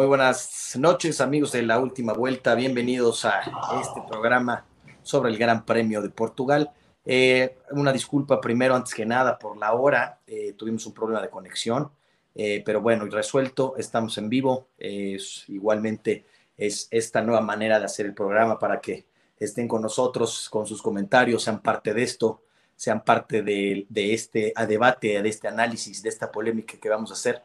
[0.00, 2.54] Muy buenas noches, amigos de la última vuelta.
[2.54, 3.42] Bienvenidos a
[3.82, 4.64] este programa
[5.02, 6.70] sobre el Gran Premio de Portugal.
[7.04, 10.20] Eh, una disculpa primero, antes que nada, por la hora.
[10.26, 11.90] Eh, tuvimos un problema de conexión,
[12.34, 13.74] eh, pero bueno, resuelto.
[13.76, 14.68] Estamos en vivo.
[14.78, 16.24] igualmente
[16.56, 19.04] es esta nueva manera de hacer el programa para que
[19.36, 24.54] estén con nosotros, con sus comentarios, sean parte de esto, sean parte de, de este
[24.66, 27.42] debate, de este análisis, de esta polémica que vamos a hacer.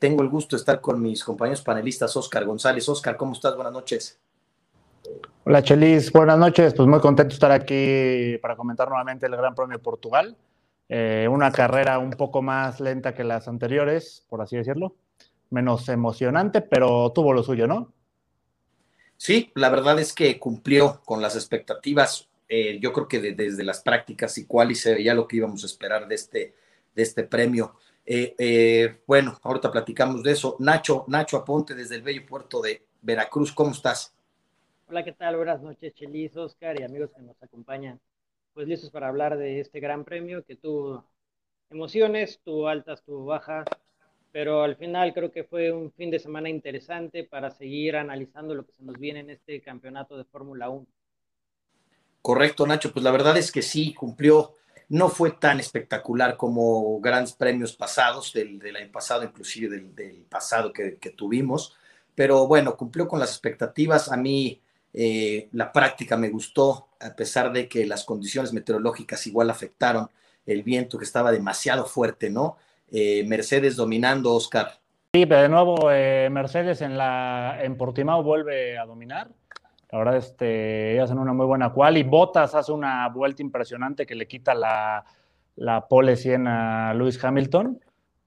[0.00, 2.88] Tengo el gusto de estar con mis compañeros panelistas, Oscar González.
[2.88, 3.54] Oscar, ¿cómo estás?
[3.54, 4.18] Buenas noches.
[5.44, 6.74] Hola Chelis, buenas noches.
[6.74, 10.36] Pues muy contento de estar aquí para comentar nuevamente el Gran Premio de Portugal.
[10.88, 14.94] Eh, una carrera un poco más lenta que las anteriores, por así decirlo.
[15.50, 17.92] Menos emocionante, pero tuvo lo suyo, ¿no?
[19.16, 22.28] Sí, la verdad es que cumplió con las expectativas.
[22.48, 25.62] Eh, yo creo que desde las prácticas y cuál y se veía lo que íbamos
[25.62, 26.54] a esperar de este,
[26.94, 27.74] de este premio.
[28.10, 30.56] Eh, bueno, ahorita platicamos de eso.
[30.60, 34.14] Nacho, Nacho Aponte desde el bello puerto de Veracruz, ¿cómo estás?
[34.88, 35.36] Hola, ¿qué tal?
[35.36, 38.00] Buenas noches, Chelis, Oscar y amigos que nos acompañan.
[38.54, 41.04] Pues listos para hablar de este gran premio que tuvo
[41.68, 43.66] emociones, tuvo altas, tuvo bajas,
[44.32, 48.64] pero al final creo que fue un fin de semana interesante para seguir analizando lo
[48.64, 50.86] que se nos viene en este campeonato de Fórmula 1.
[52.22, 54.54] Correcto, Nacho, pues la verdad es que sí, cumplió,
[54.88, 61.14] no fue tan espectacular como grandes premios pasados, del, año pasado, inclusive del, pasado que,
[61.16, 61.76] tuvimos,
[62.14, 64.10] pero bueno, cumplió con las expectativas.
[64.10, 64.60] A mí
[64.94, 70.10] eh, la práctica me gustó, a pesar de que las condiciones meteorológicas igual afectaron
[70.46, 72.56] el viento que estaba demasiado fuerte, ¿no?
[72.90, 74.80] Eh, Mercedes dominando, Oscar.
[75.12, 79.28] Sí, pero de nuevo eh, Mercedes en, la, en Portimao vuelve a dominar.
[79.90, 84.14] La verdad, este, hacen una muy buena cual y Bottas hace una vuelta impresionante que
[84.14, 85.04] le quita la,
[85.56, 87.80] la pole 100 a Lewis Hamilton.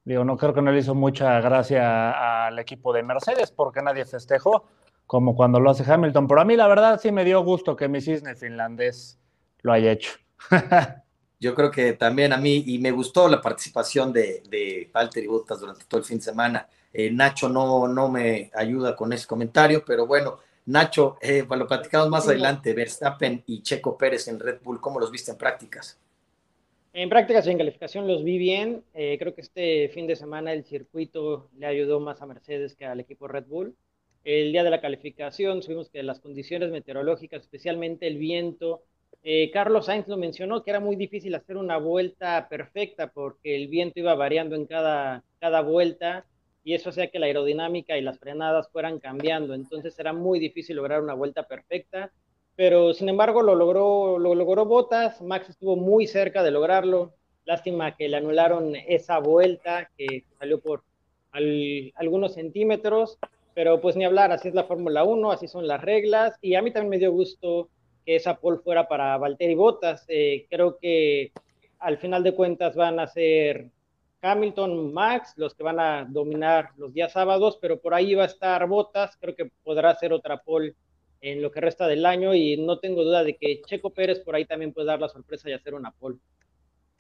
[0.04, 4.06] Digo, no creo que no le hizo mucha gracia al equipo de Mercedes porque nadie
[4.06, 4.66] festejó
[5.06, 6.28] como cuando lo hace Hamilton.
[6.28, 9.20] Pero a mí la verdad sí me dio gusto que mi cisne finlandés
[9.62, 10.14] lo haya hecho.
[11.40, 15.60] Yo creo que también a mí, y me gustó la participación de, de Valtteri Bottas
[15.60, 16.68] durante todo el fin de semana.
[16.94, 20.38] Eh, Nacho no, no me ayuda con ese comentario, pero bueno,
[20.72, 25.12] Nacho, eh, lo platicamos más adelante, Verstappen y Checo Pérez en Red Bull, ¿cómo los
[25.12, 26.00] viste en prácticas?
[26.94, 28.84] En prácticas y en calificación los vi bien.
[28.94, 32.86] Eh, creo que este fin de semana el circuito le ayudó más a Mercedes que
[32.86, 33.76] al equipo Red Bull.
[34.24, 38.84] El día de la calificación subimos que las condiciones meteorológicas, especialmente el viento,
[39.24, 43.68] eh, Carlos Sainz lo mencionó, que era muy difícil hacer una vuelta perfecta porque el
[43.68, 46.26] viento iba variando en cada, cada vuelta
[46.64, 49.54] y eso hacía que la aerodinámica y las frenadas fueran cambiando.
[49.54, 52.12] Entonces era muy difícil lograr una vuelta perfecta,
[52.56, 55.22] pero sin embargo lo logró, lo logró Botas.
[55.22, 57.14] Max estuvo muy cerca de lograrlo.
[57.46, 60.84] Lástima que le anularon esa vuelta que salió por
[61.32, 63.18] algunos centímetros,
[63.54, 66.62] pero pues ni hablar, así es la Fórmula 1, así son las reglas, y a
[66.62, 67.70] mí también me dio gusto
[68.06, 70.06] que esa pole fuera para Valtteri Bottas.
[70.08, 71.32] Eh, creo que
[71.80, 73.70] al final de cuentas van a ser
[74.22, 78.28] Hamilton, Max, los que van a dominar los días sábados, pero por ahí va a
[78.28, 80.76] estar Bottas, creo que podrá hacer otra pole
[81.22, 84.36] en lo que resta del año y no tengo duda de que Checo Pérez por
[84.36, 86.18] ahí también puede dar la sorpresa y hacer una pole.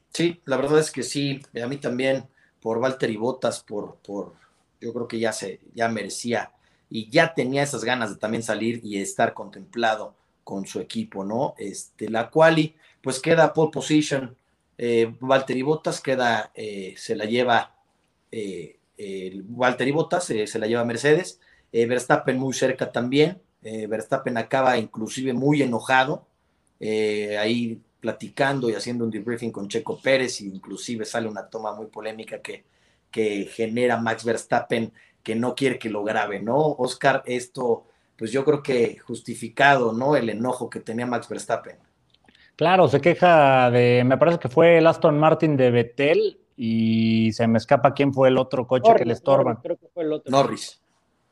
[0.10, 2.28] Sí, la verdad es que sí, a mí también,
[2.60, 4.34] por Valtteri Bottas, por, por
[4.80, 6.52] yo creo que ya se, ya merecía
[6.90, 11.56] y ya tenía esas ganas de también salir y estar contemplado con su equipo, ¿no?
[11.58, 14.36] Este, la quali, pues queda pole position,
[14.84, 17.75] eh, Valtteri Bottas queda, eh, se la lleva,
[18.31, 18.80] eh,
[19.47, 19.94] Valtteri
[20.30, 21.40] eh, se la lleva Mercedes,
[21.72, 26.25] eh, Verstappen muy cerca también, Verstappen acaba inclusive muy enojado,
[27.40, 31.86] ahí platicando y haciendo un debriefing con Checo Pérez, e inclusive sale una toma muy
[31.86, 32.66] polémica que
[33.12, 36.58] que genera Max Verstappen que no quiere que lo grabe, ¿no?
[36.58, 37.86] Oscar, esto,
[38.18, 40.16] pues yo creo que justificado, ¿no?
[40.16, 41.75] El enojo que tenía Max Verstappen.
[42.56, 47.48] Claro, se queja de, me parece que fue el Aston Martin de Betel y se
[47.48, 49.56] me escapa quién fue el otro coche que le estorban.
[49.57, 50.31] Creo que fue el otro.
[50.31, 50.81] Norris.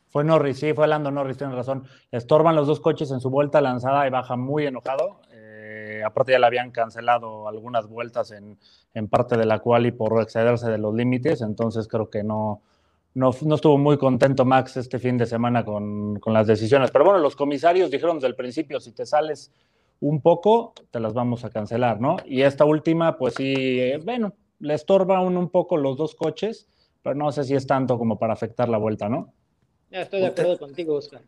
[0.09, 1.83] Fue Norris, sí, fue Lando Norris, tiene razón.
[2.11, 5.21] Le estorban los dos coches en su vuelta lanzada y baja muy enojado.
[5.31, 8.57] Eh, aparte ya le habían cancelado algunas vueltas en,
[8.95, 12.61] en parte de la cual y por excederse de los límites, entonces creo que no,
[13.13, 16.89] no, no, estuvo muy contento Max este fin de semana con, con, las decisiones.
[16.91, 19.51] Pero bueno, los comisarios dijeron desde el principio, si te sales
[20.01, 22.17] un poco, te las vamos a cancelar, ¿no?
[22.25, 26.67] Y esta última, pues sí, eh, bueno, le estorba un, un poco los dos coches,
[27.01, 29.33] pero no sé si es tanto como para afectar la vuelta, ¿no?
[29.91, 31.21] Ya estoy de acuerdo contigo, Oscar.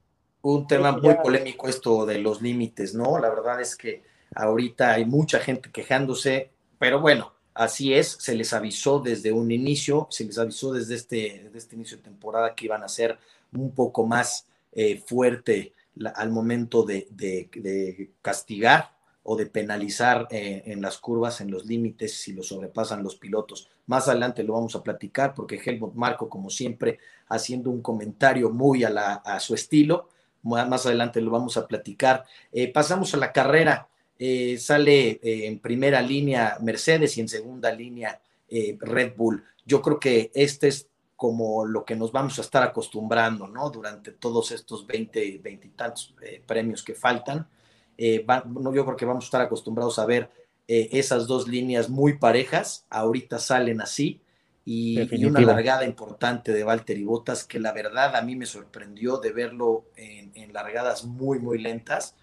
[0.44, 3.20] Un tema muy polémico esto de los límites, ¿no?
[3.20, 4.04] La verdad es que
[4.36, 10.08] ahorita hay mucha gente quejándose, pero bueno, así es, se les avisó desde un inicio,
[10.10, 13.20] se les avisó desde este, desde este inicio de temporada que iban a ser
[13.54, 15.74] un poco más eh, fuerte
[16.16, 22.14] al momento de, de, castigar o de penalizar eh, en las curvas, en los límites,
[22.16, 23.70] si lo sobrepasan los pilotos.
[23.86, 28.84] Más adelante lo vamos a platicar porque Helmut Marco, como siempre, haciendo un comentario muy
[28.84, 30.10] a, la, a su estilo,
[30.44, 32.24] más adelante lo vamos a platicar.
[32.52, 33.88] Eh, pasamos a la carrera.
[34.18, 39.44] Eh, sale en primera línea Mercedes y en segunda línea Red Bull.
[39.66, 40.91] Yo creo que este es
[41.22, 43.70] como lo que nos vamos a estar acostumbrando, ¿no?
[43.70, 47.48] Durante todos estos 20, 20 y tantos eh, premios que faltan.
[47.96, 48.26] Eh,
[48.74, 50.32] yo creo que vamos a estar acostumbrados a ver
[50.68, 52.88] eh, esas dos líneas muy parejas.
[52.90, 54.20] Ahorita salen así.
[54.66, 59.32] Y, una largada importante de Valtteri Bottas que la verdad a mí me sorprendió de
[59.32, 62.16] verlo en, en largadas muy, muy lentas.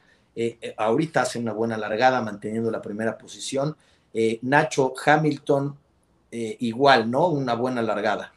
[0.76, 3.76] ahorita hace una buena largada manteniendo la primera posición.
[4.42, 5.78] Nacho Hamilton,
[6.32, 7.28] igual, ¿no?
[7.28, 8.32] Una buena largada.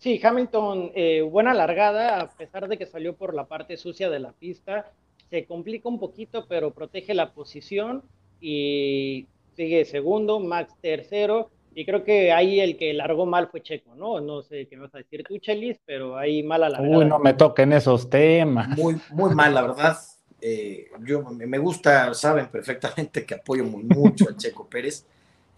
[0.00, 4.18] Sí, Hamilton, eh, buena largada, a pesar de que salió por la parte sucia de
[4.18, 4.90] la pista,
[5.28, 8.02] se complica un poquito, pero protege la posición
[8.40, 9.26] y
[9.56, 14.22] sigue segundo, Max tercero, y creo que ahí el que largó mal fue Checo, ¿no?
[14.22, 16.96] No sé qué me vas a decir tú, Chelis, pero ahí mala largada.
[16.96, 18.68] Uy, no me toquen esos temas.
[18.78, 19.98] Muy, muy mal, la verdad.
[20.40, 25.04] Eh, yo me gusta, saben perfectamente que apoyo muy mucho a Checo Pérez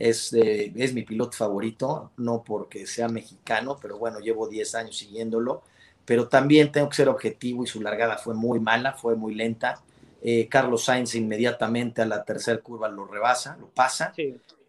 [0.03, 5.63] es, es mi piloto favorito, no porque sea mexicano, pero bueno, llevo 10 años siguiéndolo,
[6.05, 9.81] pero también tengo que ser objetivo y su largada fue muy mala, fue muy lenta.
[10.21, 14.13] Eh, Carlos Sainz inmediatamente a la tercera curva lo rebasa, lo pasa.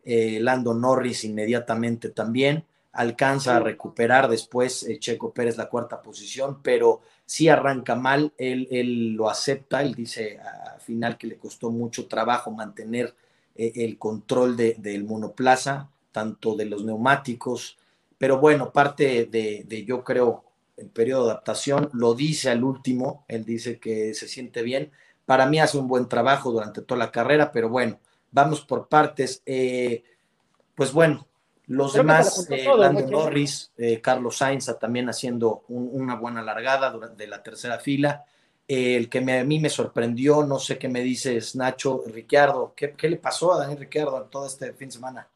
[0.06, 2.64] Eh, Lando Norris inmediatamente también.
[2.92, 8.68] Alcanza a recuperar después eh, Checo Pérez la cuarta posición, pero sí arranca mal, él,
[8.70, 13.16] él lo acepta, él dice al final que le costó mucho trabajo mantener
[13.56, 17.78] eh, el control de, del monoplaza, tanto de los neumáticos,
[18.18, 20.44] pero bueno, parte de, yo creo,
[20.78, 24.92] el periodo de adaptación, lo dice al último, él dice que se siente bien,
[25.26, 28.00] para mí hace un buen trabajo durante toda la carrera, pero bueno,
[28.32, 29.42] vamos por partes.
[29.46, 30.04] Eh,
[30.76, 31.28] pues bueno,
[31.68, 33.72] los demás, eh, Lando Norris,
[34.02, 38.26] Carlos Sainz también haciendo una buena largada durante la tercera fila
[38.68, 43.18] el que a mí me sorprendió, no sé qué me dices, Nacho, Ricciardo, ¿qué, le
[43.18, 45.28] pasó a Daniel Ricciardo todo este fin de semana?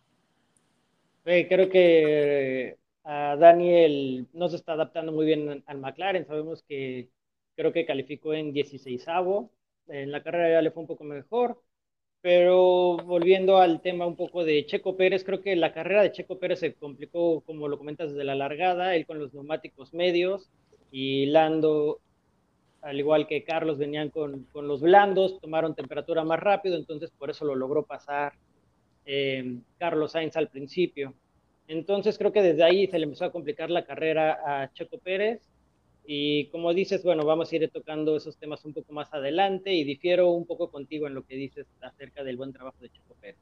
[1.24, 7.10] creo que a Daniel no se está adaptando muy bien al McLaren, sabemos que
[7.56, 9.50] creo que calificó en 16avo,
[9.90, 11.62] en la carrera ya le fue un poco mejor,
[12.22, 16.40] pero volviendo al tema un poco de Checo Pérez, creo que la carrera de Checo
[16.40, 20.50] Pérez se complicó, como lo comentas, desde la largada, él con los neumáticos medios
[20.92, 22.00] y Lando
[22.82, 27.30] al igual que Carlos, venían con, con, los blandos, tomaron temperatura más rápido, entonces por
[27.30, 28.34] eso lo logró pasar
[29.06, 31.14] eh, Carlos Sainz al principio.
[31.68, 35.42] Entonces creo que desde ahí se le empezó a complicar la carrera a Checo Pérez.
[36.06, 39.84] Y como dices, bueno, vamos a ir tocando esos temas un poco más adelante y
[39.84, 43.40] difiero un poco contigo en lo que dices acerca del buen trabajo de Checo Pérez.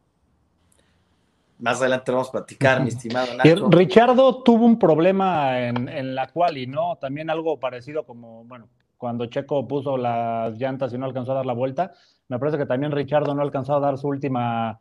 [1.59, 3.69] Más adelante vamos a platicar, mi estimado Nacho.
[3.69, 6.97] Richardo tuvo un problema en, en la quali, ¿no?
[6.97, 8.67] También algo parecido como, bueno,
[9.05, 11.91] cuando Checo puso las llantas y no alcanzó a dar la vuelta.
[12.27, 14.79] Me parece que también Richardo no alcanzó a dar su última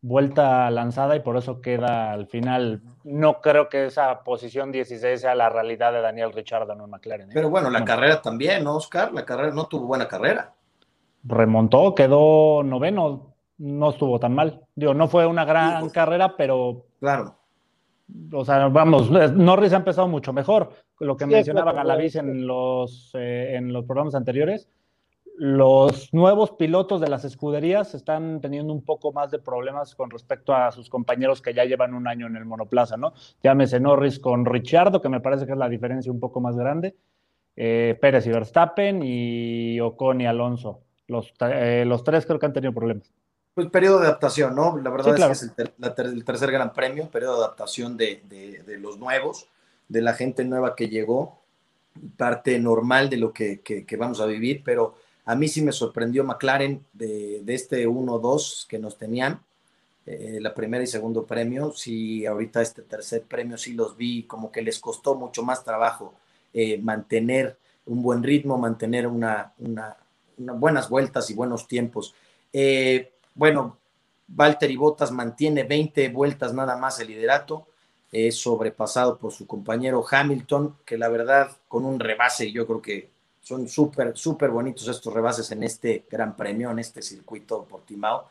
[0.00, 2.80] vuelta lanzada y por eso queda al final.
[3.04, 7.28] No creo que esa posición 16 sea la realidad de Daniel Richardo en McLaren.
[7.28, 7.34] ¿eh?
[7.34, 9.12] Pero bueno, la carrera también, ¿no, Oscar?
[9.12, 10.54] La carrera no tuvo buena carrera.
[11.24, 14.62] Remontó, quedó noveno, no estuvo tan mal.
[14.74, 16.86] Digo, no fue una gran pues, carrera, pero.
[17.00, 17.34] Claro.
[18.32, 20.70] O sea, vamos, Norris ha empezado mucho mejor
[21.00, 24.68] lo que mencionaba Galaviz en los, eh, en los programas anteriores,
[25.38, 30.52] los nuevos pilotos de las escuderías están teniendo un poco más de problemas con respecto
[30.52, 33.12] a sus compañeros que ya llevan un año en el monoplaza, ¿no?
[33.44, 36.96] Llámese Norris con Richardo, que me parece que es la diferencia un poco más grande,
[37.54, 40.80] eh, Pérez y Verstappen y Ocon y Alonso.
[41.06, 43.12] Los, eh, los tres creo que han tenido problemas.
[43.54, 44.76] Pues periodo de adaptación, ¿no?
[44.78, 45.52] La verdad es que es
[45.98, 49.48] el, tercer gran premio, periodo de adaptación de, de, de los nuevos
[49.88, 51.38] de la gente nueva que llegó,
[52.16, 56.84] parte normal de lo que, vamos a vivir, pero a mí sí me sorprendió McLaren
[56.92, 59.40] de, este 1-2 que nos tenían,
[60.06, 64.50] eh, la primera y segundo premio, sí, ahorita este tercer premio sí los vi como
[64.50, 66.14] que les costó mucho más trabajo
[66.54, 69.96] eh, mantener un buen ritmo, mantener una, una,
[70.38, 72.14] buenas vueltas y buenos tiempos.
[72.52, 73.76] Eh, bueno,
[74.28, 77.67] Valtteri Bottas mantiene 20 vueltas nada más el liderato
[78.12, 83.10] es sobrepasado por su compañero Hamilton, que la verdad con un rebase, yo creo que
[83.42, 88.28] son súper, súper bonitos estos rebases en este gran premio, en este circuito Portimao,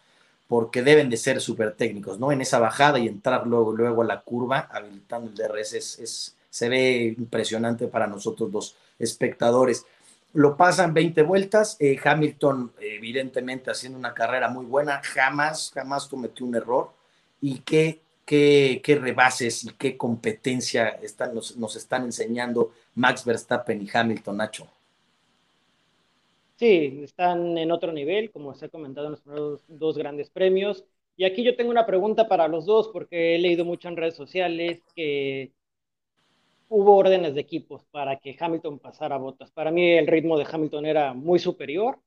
[0.47, 2.31] porque deben de ser súper técnicos, ¿no?
[2.31, 6.69] En esa bajada y entrar luego, luego a la curva, habilitando el DRS, es, se
[6.69, 9.85] ve impresionante para nosotros los espectadores.
[10.33, 16.45] Lo pasan 20 vueltas, eh, Hamilton evidentemente haciendo una carrera muy buena, jamás, jamás cometió
[16.45, 16.91] un error.
[17.41, 23.87] Y qué, qué, rebases y qué competencia están, nos, nos están enseñando Max Verstappen y
[23.91, 24.67] Hamilton, Nacho.
[26.57, 30.83] Sí, están en otro nivel, como se ha comentado en los primeros dos grandes premios.
[31.15, 34.15] Y aquí yo tengo una pregunta para los dos, porque he leído mucho en redes
[34.15, 35.53] sociales que
[36.67, 39.51] hubo órdenes de equipos para que Hamilton pasara botas.
[39.51, 41.99] Para mí el ritmo de Hamilton era muy superior,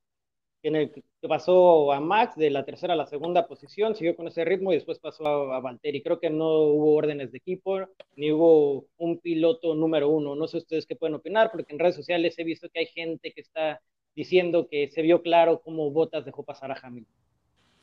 [0.67, 4.27] en el que pasó a Max de la tercera a la segunda posición, siguió con
[4.27, 6.03] ese ritmo y después pasó a, a Valtteri.
[6.03, 7.79] Creo que no hubo órdenes de equipo,
[8.15, 10.35] ni hubo un piloto número uno.
[10.35, 13.31] No sé ustedes qué pueden opinar, porque en redes sociales he visto que hay gente
[13.31, 13.81] que está
[14.15, 17.15] diciendo que se vio claro cómo Botas dejó pasar a Hamilton.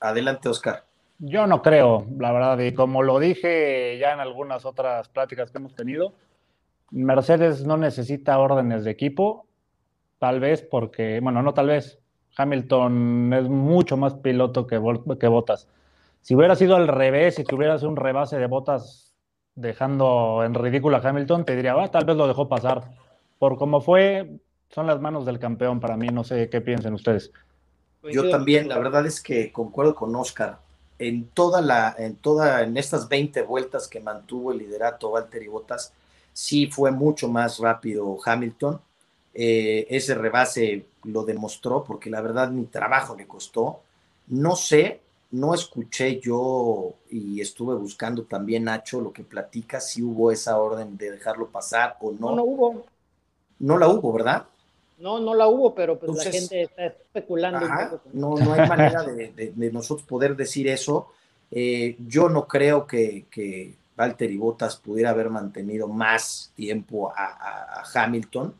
[0.00, 0.84] Adelante, Oscar.
[1.18, 5.58] Yo no creo, la verdad, y como lo dije ya en algunas otras pláticas que
[5.58, 6.14] hemos tenido,
[6.92, 9.46] Mercedes no necesita órdenes de equipo,
[10.18, 11.98] tal vez porque, bueno, no tal vez,
[12.38, 14.80] Hamilton es mucho más piloto que,
[15.18, 15.66] que Botas.
[16.22, 19.14] Si hubiera sido al revés, si tuvieras un rebase de Botas
[19.56, 22.92] dejando en ridículo a Hamilton, te diría, ah, tal vez lo dejó pasar.
[23.38, 24.38] Por como fue,
[24.70, 27.32] son las manos del campeón para mí, no sé qué piensen ustedes.
[28.04, 30.58] Yo también, la verdad es que concuerdo con Oscar.
[31.00, 35.92] En toda la, en toda, en estas 20 vueltas que mantuvo el liderato Valtteri Bottas,
[36.32, 38.80] sí fue mucho más rápido Hamilton.
[39.40, 43.82] Eh, ese rebase lo demostró porque la verdad mi trabajo le costó.
[44.26, 50.32] No sé, no escuché yo y estuve buscando también Nacho lo que platica, si hubo
[50.32, 52.30] esa orden de dejarlo pasar o no.
[52.30, 52.84] No, no hubo.
[53.60, 54.46] No la hubo, ¿verdad?
[54.98, 57.58] No, no la hubo, pero pues Entonces, la gente está especulando.
[57.58, 61.12] Ajá, no, no hay manera de, de, de, nosotros poder decir eso.
[61.52, 67.82] Eh, yo no creo que, que Valtteri Bottas pudiera haber mantenido más tiempo a, a,
[67.82, 68.52] a Hamilton,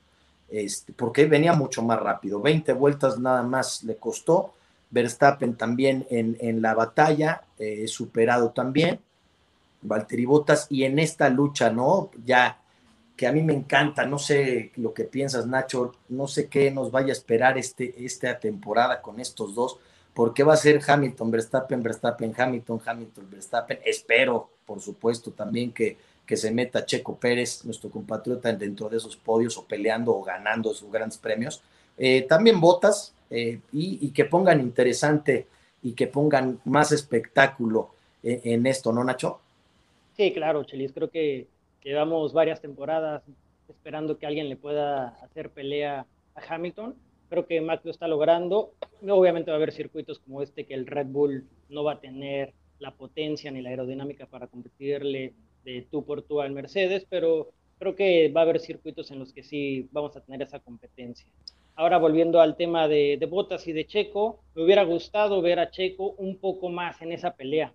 [0.48, 2.40] este, porque venía mucho más rápido.
[2.40, 4.54] 20 vueltas nada más le costó.
[4.90, 9.00] Verstappen también en, en la batalla, eh, superado también.
[9.82, 12.10] Valtteri Bottas, y en esta lucha, ¿no?
[12.24, 12.58] Ya
[13.16, 16.90] que a mí me encanta, no sé lo que piensas Nacho, no sé qué nos
[16.92, 19.78] vaya a esperar este, esta temporada con estos dos,
[20.14, 25.96] porque va a ser Hamilton, Verstappen, Verstappen, Hamilton, Hamilton, Verstappen, espero por supuesto también que,
[26.28, 30.72] que se meta Checo Pérez, nuestro compatriota, dentro de esos podios o peleando o ganando
[30.74, 31.62] sus grandes premios,
[31.96, 35.48] eh, también botas eh, y, que pongan interesante
[35.82, 37.90] y que pongan más espectáculo
[38.22, 39.40] en, en esto, ¿no Nacho?
[40.16, 41.48] Sí, claro, Chelis, creo que
[41.88, 43.22] Llevamos varias temporadas
[43.66, 46.94] esperando que alguien le pueda hacer pelea a Hamilton.
[47.30, 48.74] Creo que Max lo está logrando.
[49.08, 52.52] Obviamente va a haber circuitos como este que el Red Bull no va a tener
[52.78, 55.32] la potencia ni la aerodinámica para competirle
[55.74, 59.32] de tú por tú al Mercedes, pero creo que va a haber circuitos en los
[59.32, 61.26] que sí vamos a tener esa competencia.
[61.76, 65.70] Ahora volviendo al tema de, de Botas y de Checo, me hubiera gustado ver a
[65.70, 67.72] Checo un poco más en esa pelea.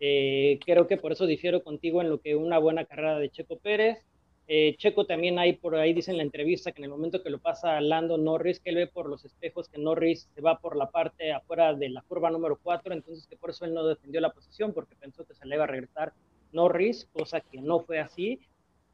[0.00, 3.58] Eh, creo que por eso difiero contigo en lo que una buena carrera de Checo
[3.58, 3.98] Pérez.
[4.46, 7.30] Eh, Checo también hay por ahí, dice en la entrevista, que en el momento que
[7.30, 10.76] lo pasa Lando Norris, que él ve por los espejos que Norris se va por
[10.76, 14.20] la parte afuera de la curva número 4, entonces que por eso él no defendió
[14.20, 16.12] la posición, porque pensó que se le iba a regresar
[16.54, 18.40] Norris, cosa que no fue así,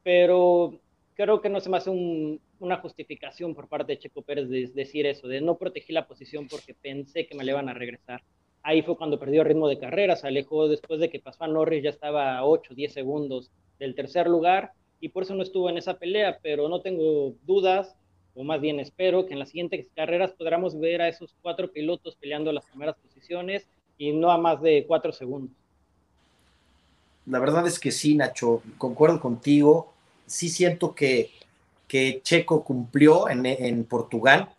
[0.03, 0.81] pero
[1.15, 4.67] creo que no se me hace un, una justificación por parte de Checo Pérez de
[4.69, 8.23] decir eso, de no protegí la posición porque pensé que me le iban a regresar.
[8.63, 11.83] Ahí fue cuando perdió ritmo de carrera, se alejó después de que pasó a Norris,
[11.83, 15.79] ya estaba a 8, 10 segundos del tercer lugar y por eso no estuvo en
[15.79, 17.97] esa pelea, pero no tengo dudas,
[18.35, 22.17] o más bien espero que en las siguientes carreras podamos ver a esos cuatro pilotos
[22.17, 25.57] peleando las primeras posiciones y no a más de cuatro segundos.
[27.31, 29.93] La verdad es que sí, Nacho, concuerdo contigo.
[30.27, 31.31] Sí siento que,
[31.87, 34.55] que Checo cumplió en, en Portugal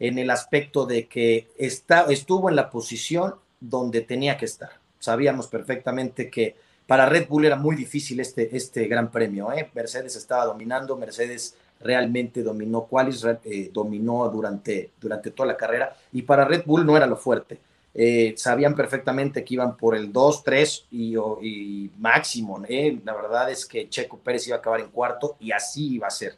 [0.00, 4.70] en el aspecto de que está, estuvo en la posición donde tenía que estar.
[4.98, 6.56] Sabíamos perfectamente que
[6.86, 9.52] para Red Bull era muy difícil este, este gran premio.
[9.52, 9.70] ¿eh?
[9.72, 16.22] Mercedes estaba dominando, Mercedes realmente dominó Qualis, eh, dominó durante, durante toda la carrera y
[16.22, 17.58] para Red Bull no era lo fuerte.
[17.98, 22.62] Eh, sabían perfectamente que iban por el 2, 3 y, máximo.
[22.68, 23.00] ¿eh?
[23.02, 26.10] La verdad es que Checo Pérez iba a acabar en cuarto y así iba a
[26.10, 26.36] ser.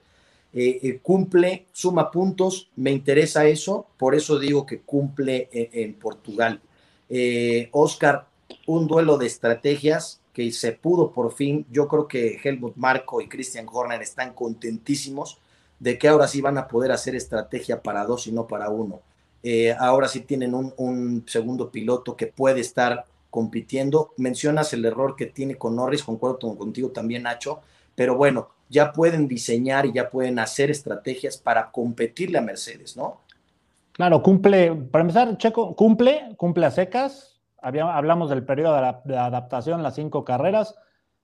[0.52, 6.60] Eh, cumple, suma puntos, me interesa eso, por eso digo que cumple en, en Portugal.
[7.72, 8.26] Oscar,
[8.66, 11.66] un duelo de estrategias que se pudo por fin.
[11.72, 15.40] Yo creo que Helmut Marco y Christian Horner están contentísimos
[15.80, 19.00] de que ahora sí van a poder hacer estrategia para dos y no para uno.
[19.42, 24.12] Eh, ahora sí tienen un, un, segundo piloto que puede estar compitiendo.
[24.16, 27.60] Mencionas el error que tiene con Norris, concuerdo contigo también, Nacho,
[27.94, 33.20] pero bueno, ya pueden diseñar y ya pueden hacer estrategias para competirle a Mercedes, ¿no?
[33.92, 37.40] Claro, cumple, para empezar, Checo, cumple, cumple a secas.
[37.60, 40.76] hablamos del periodo de, adaptación, las cinco carreras,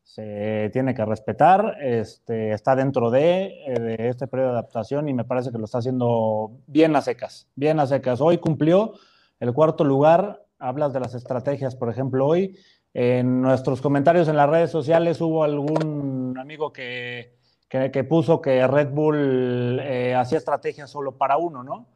[0.05, 5.25] se tiene que respetar, este, está dentro eh, de, este periodo de adaptación y me
[5.25, 8.21] parece que lo está haciendo bien a secas, bien secas.
[8.21, 8.93] Hoy cumplió
[9.41, 12.57] el cuarto lugar, hablas de las estrategias, por ejemplo, hoy
[12.93, 17.35] en nuestros comentarios en las redes sociales hubo algún amigo que,
[17.69, 21.89] que, puso que Red Bull eh, hacía estrategias solo para uno, ¿no?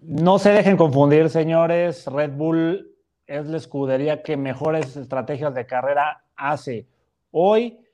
[0.00, 2.06] No se dejen confundir, señores.
[2.06, 6.86] Red Bull es la escudería que mejores estrategias de carrera hace.
[7.30, 7.84] Hoy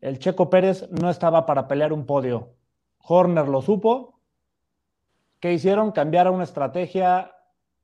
[0.00, 2.54] el Checo Pérez no estaba para pelear un podio.
[2.98, 4.18] Horner lo supo.
[5.40, 5.92] ¿Qué hicieron?
[5.92, 7.32] Cambiar a una estrategia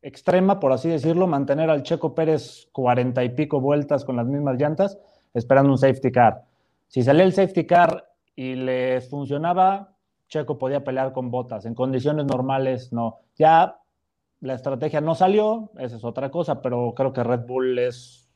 [0.03, 4.59] extrema, por así decirlo, mantener al Checo Pérez cuarenta y pico vueltas con las mismas
[4.59, 4.99] llantas,
[5.35, 6.45] esperando un safety car.
[6.87, 9.95] Si salía el safety car y les funcionaba,
[10.29, 11.67] Checo podía pelear con botas.
[11.67, 13.19] En condiciones normales, no.
[13.37, 13.81] Ya
[14.41, 18.28] la estrategia no salió, esa es otra cosa, pero creo que Red Bull es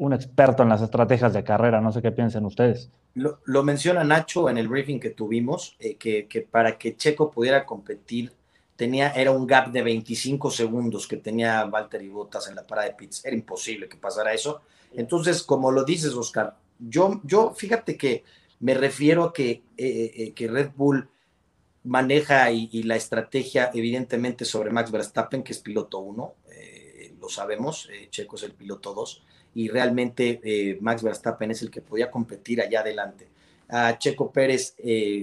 [0.00, 1.80] un experto en las estrategias de carrera.
[1.80, 2.90] No sé qué piensen ustedes.
[3.14, 7.66] Lo, menciona Nacho en el briefing que tuvimos, eh, que, que, para que Checo pudiera
[7.66, 8.32] competir,
[8.76, 12.94] tenía, era un gap de 25 segundos que tenía Valtteri Bottas en la parada de
[12.94, 13.24] pits.
[13.24, 14.62] Era imposible que pasara eso.
[14.94, 18.24] Entonces, como lo dices, Oscar, yo, yo fíjate que
[18.60, 21.08] me refiero a que, eh, eh, que Red Bull
[21.84, 27.88] maneja y, la estrategia evidentemente sobre Max Verstappen, que es piloto 1, eh, lo sabemos,
[28.10, 29.22] Checo es el piloto 2,
[29.54, 33.28] y realmente Max Verstappen es el que podía competir allá adelante.
[33.68, 34.74] A Checo Pérez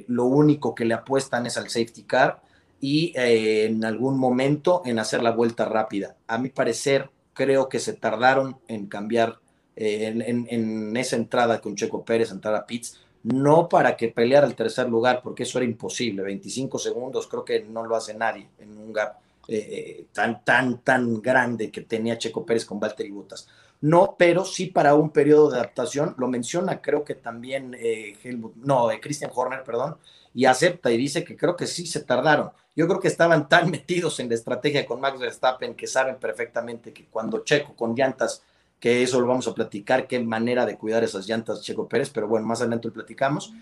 [0.07, 2.41] lo único que le apuestan es al safety car
[2.79, 6.15] y en algún momento en hacer la vuelta rápida.
[6.27, 9.39] A mi parecer, creo que se tardaron en cambiar
[9.77, 14.90] en, esa entrada con Checo Pérez, entrar a Pitts, no para que peleara el tercer
[14.90, 16.24] lugar, porque eso era imposible.
[16.24, 20.79] 25 segundos creo que no lo hace nadie en un gap eh, eh, tan, tan,
[20.79, 23.48] tan grande que tenía Checo Pérez con Valtteri Bottas.
[23.79, 28.55] No, pero sí para un periodo de adaptación, lo menciona creo que también eh, Helmut,
[28.55, 29.98] no, Christian Horner, perdón,
[30.33, 32.51] y acepta y dice que creo que sí se tardaron.
[32.75, 36.94] Yo creo que estaban tan metidos en la estrategia con Max Verstappen que saben perfectamente
[36.94, 38.44] que cuando Checo con llantas
[38.79, 42.27] que eso lo vamos a platicar, qué manera de cuidar esas llantas Checo Pérez, pero
[42.27, 43.53] bueno, más adelante lo platicamos.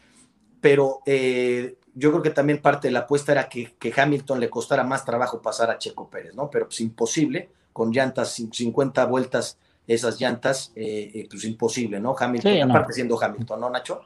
[0.59, 4.49] Pero eh, yo creo que también parte de la apuesta era que, que, Hamilton le
[4.49, 6.49] costara más trabajo pasar a Checo Pérez, ¿no?
[6.49, 12.15] Pero pues imposible, con llantas, 50 vueltas, esas llantas, eh, eh, pues imposible, ¿no?
[12.17, 14.01] Hamilton, aparte siendo Hamilton, ¿no, Nacho?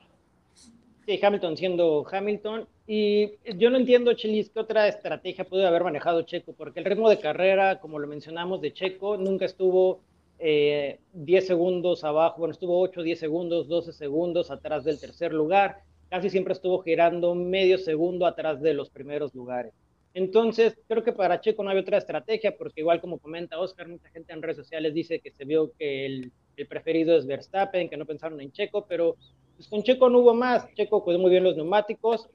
[1.05, 2.67] Sí, Hamilton siendo Hamilton.
[2.85, 7.09] Y yo no entiendo, Chelis, qué otra estrategia puede haber manejado Checo, porque el ritmo
[7.09, 10.01] de carrera, como lo mencionamos, de Checo nunca estuvo
[10.39, 15.81] 10 eh, segundos abajo, bueno, estuvo 8, 10 segundos, 12 segundos atrás del tercer lugar,
[16.09, 19.73] casi siempre estuvo girando medio segundo atrás de los primeros lugares.
[20.19, 24.09] Entonces, creo que para Checo no había otra estrategia, porque igual como comenta Oscar, mucha
[24.09, 26.31] gente en redes sociales dice que se vio que el,
[26.67, 29.15] preferido es Verstappen, que no pensaron en Checo, pero
[29.55, 30.67] pues con Checo no hubo más.
[30.73, 32.29] Checo cuidó muy bien los neumáticos.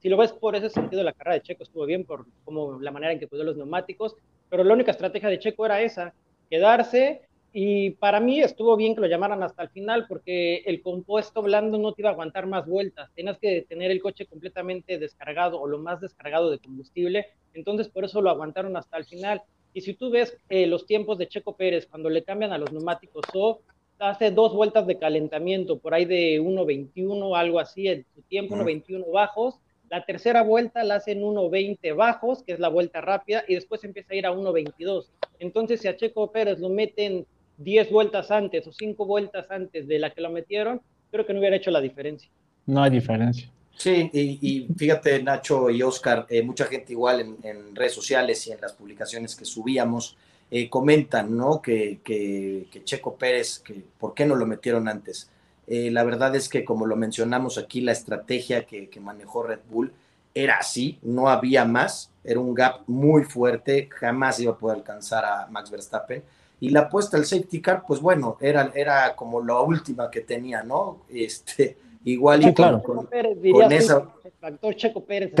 [0.00, 2.90] si lo ves por ese sentido, la carrera de Checo estuvo bien por como la
[2.90, 4.16] manera en que cuidó los neumáticos,
[4.50, 6.12] pero la única estrategia de Checo era esa,
[6.50, 7.22] quedarse
[7.56, 11.78] y para mí estuvo bien que lo llamaran hasta el final porque el compuesto blando
[11.78, 13.12] no te iba a aguantar más vueltas.
[13.14, 17.28] Tenías que tener el coche completamente descargado o lo más descargado de combustible.
[17.52, 19.40] Entonces por eso lo aguantaron hasta el final.
[19.72, 22.72] Y si tú ves eh, los tiempos de Checo Pérez cuando le cambian a los
[22.72, 23.60] neumáticos o
[24.00, 29.12] hace dos vueltas de calentamiento por ahí de 1.21 algo así en su tiempo, 1.21
[29.12, 29.60] bajos.
[29.90, 34.12] La tercera vuelta la hacen 1.20 bajos, que es la vuelta rápida, y después empieza
[34.12, 35.10] a ir a 1.22.
[35.38, 37.26] Entonces, si a Checo Pérez lo meten
[37.58, 41.40] 10 vueltas antes o 5 vueltas antes de la que lo metieron, creo que no
[41.40, 42.28] hubiera hecho la diferencia.
[42.66, 43.50] No hay diferencia.
[43.76, 48.60] Sí, y, fíjate, Nacho y Oscar, eh, mucha gente igual en, redes sociales y en
[48.60, 50.16] las publicaciones que subíamos
[50.50, 51.60] eh, comentan, ¿no?
[51.60, 55.28] Que, que, Checo Pérez, que por qué no lo metieron antes.
[55.66, 59.60] Eh, la verdad es que, como lo mencionamos aquí, la estrategia que, que manejó Red
[59.68, 59.92] Bull
[60.34, 65.24] era así, no había más, era un gap muy fuerte, jamás iba a poder alcanzar
[65.24, 66.22] a Max Verstappen
[66.60, 70.62] y la apuesta al safety car, pues bueno, era, era como la última que tenía,
[70.62, 71.02] ¿no?
[71.08, 72.82] Este, igual y claro.
[72.82, 74.04] con, Pérez, con esa...
[74.24, 75.32] El factor Checo Pérez.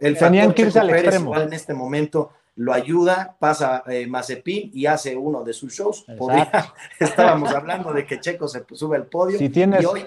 [0.00, 1.36] el tenían que irse al extremo.
[1.38, 6.04] en este momento lo ayuda, pasa eh, Mazepin y hace uno de sus shows.
[7.00, 9.38] estábamos hablando de que Checo se sube al podio.
[9.38, 9.82] Si tienes...
[9.82, 10.04] Y hoy,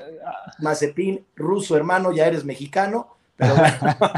[0.60, 3.08] Mazepin, ruso hermano, ya eres mexicano.
[3.36, 3.56] Pero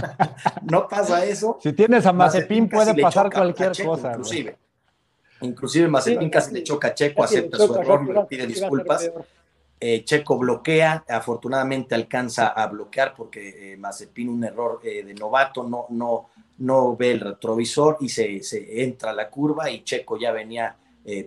[0.63, 1.58] no pasa eso.
[1.62, 4.10] Si tienes a Mazepin, puede pasar cualquier cosa.
[4.10, 4.58] Inclusive.
[5.41, 9.12] Inclusive Mazepin casi le choca a Checo, acepta su error, le pide disculpas.
[9.80, 15.63] Eh, Checo bloquea, afortunadamente alcanza a bloquear porque eh, Mazepin un error eh, de novato,
[15.63, 20.17] no, no, no ve el retrovisor y se, se entra a la curva y Checo
[20.17, 20.76] ya venía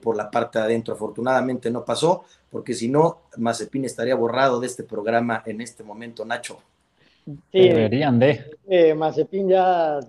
[0.03, 0.95] por la parte de adentro.
[0.95, 6.25] Afortunadamente no pasó, porque si no, Mazepin estaría borrado de este programa en este momento,
[6.25, 6.59] Nacho.
[7.25, 8.57] Sí, Deberían de.
[8.97, 10.01] Mazepin ya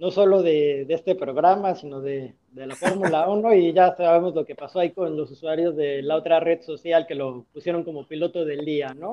[0.00, 4.54] no solo de, este programa, sino de, la Fórmula 1 y ya sabemos lo que
[4.54, 8.44] pasó ahí con los usuarios de la otra red social que lo pusieron como piloto
[8.44, 9.12] del día, ¿no?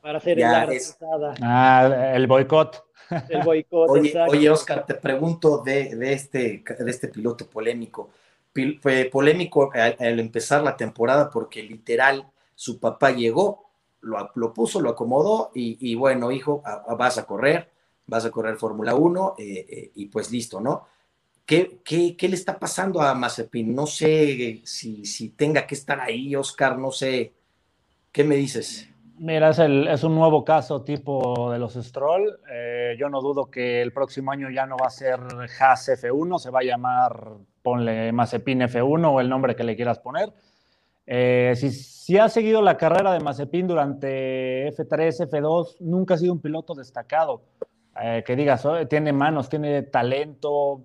[0.00, 0.68] Para hacer la
[1.42, 2.84] Ah, el boicot.
[3.28, 3.90] El boicot.
[4.28, 8.10] oye, Oscar, te pregunto de, este, de este piloto polémico.
[8.80, 14.90] Fue polémico al, empezar la temporada porque literal su papá llegó, lo, lo puso, lo
[14.90, 16.62] acomodó y, y bueno, hijo,
[16.96, 17.68] vas a correr
[18.10, 20.86] vas a correr Fórmula 1 eh, eh, y pues listo, ¿no?
[21.50, 21.80] ¿Qué,
[22.16, 23.74] ¿Qué, le está pasando a Mazepin?
[23.74, 27.32] No sé si, si, tenga que estar ahí, Oscar, no sé.
[28.12, 28.88] ¿Qué me dices?
[29.18, 32.38] Mira, es, el, es un nuevo caso tipo de los Stroll.
[32.52, 35.18] Eh, yo no dudo que el próximo año ya no va a ser
[35.58, 37.30] Haas F1, se va a llamar,
[37.64, 40.32] ponle Mazepin F1 o el nombre que le quieras poner.
[41.56, 46.40] si, si ha seguido la carrera de Mazepin durante F3, F2, nunca ha sido un
[46.40, 47.42] piloto destacado.
[48.00, 50.82] Eh, que digas, tiene manos, tiene talento,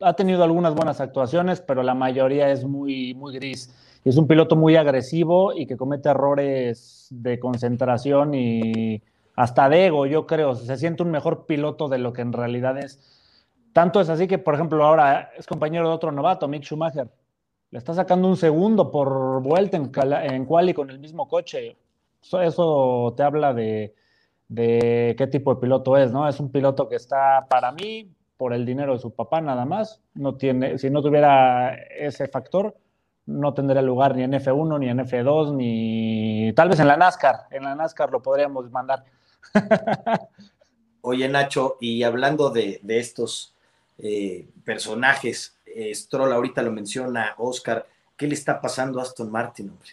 [0.00, 3.74] ha tenido algunas buenas actuaciones, pero la mayoría es muy, muy gris.
[4.04, 9.02] es un piloto muy agresivo y que comete errores de concentración y
[9.34, 10.54] hasta de ego, yo creo.
[10.54, 13.00] Se siente un mejor piloto de lo que en realidad es.
[13.72, 17.08] Tanto es así que, por ejemplo, ahora es compañero de otro novato, Mick Schumacher.
[17.70, 19.90] Le está sacando un segundo por vuelta en,
[20.32, 21.76] en quali con el mismo coche.
[22.22, 23.94] eso te habla de,
[24.48, 26.26] de qué tipo de piloto es, ¿no?
[26.28, 30.00] Es un piloto que está para mí por el dinero de su papá nada más.
[30.14, 32.74] No tiene, si no tuviera ese factor,
[33.26, 37.40] no tendría lugar ni en F1, ni en F2, ni tal vez en la NASCAR.
[37.50, 39.04] En la NASCAR lo podríamos mandar.
[41.02, 43.54] Oye, Nacho, y hablando de, estos
[43.98, 49.70] eh, personajes, eh, Stroll ahorita lo menciona, Oscar, ¿qué le está pasando a Aston Martin,
[49.70, 49.90] hombre?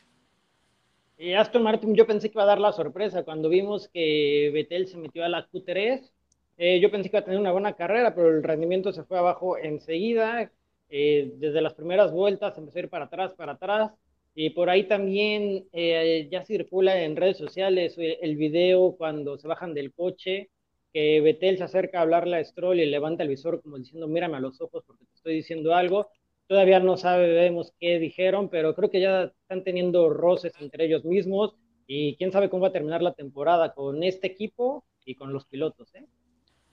[1.18, 4.88] Eh, Aston Martin, yo pensé que iba a dar la sorpresa cuando vimos que Vettel
[4.88, 6.12] se metió a la Q3.
[6.58, 9.18] Eh, yo pensé que iba a tener una buena carrera, pero el rendimiento se fue
[9.18, 10.52] abajo enseguida.
[10.90, 13.92] Eh, desde las primeras vueltas empezó a ir para atrás, para atrás.
[14.36, 19.94] Y por ahí también ya circula en redes sociales el video cuando se bajan del
[19.94, 20.50] coche,
[20.92, 24.38] que Vettel se acerca a hablarle a Stroll y levanta el visor como diciendo, mírame
[24.38, 26.10] a los ojos porque te estoy diciendo algo.
[26.48, 31.56] Todavía no sabemos qué dijeron, pero creo que ya están teniendo roces entre ellos mismos
[31.88, 35.46] y quién sabe cómo va a terminar la temporada con este equipo y con los
[35.46, 35.94] pilotos.
[35.96, 36.06] ¿eh?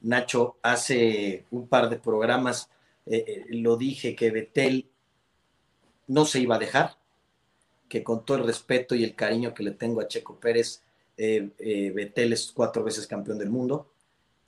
[0.02, 2.68] Nacho, hace un par de programas
[3.06, 4.88] eh, eh, lo dije que Betel
[6.06, 6.96] no se iba a dejar,
[7.88, 10.82] que con todo el respeto y el cariño que le tengo a Checo Pérez,
[11.16, 13.92] Betel es cuatro veces campeón del mundo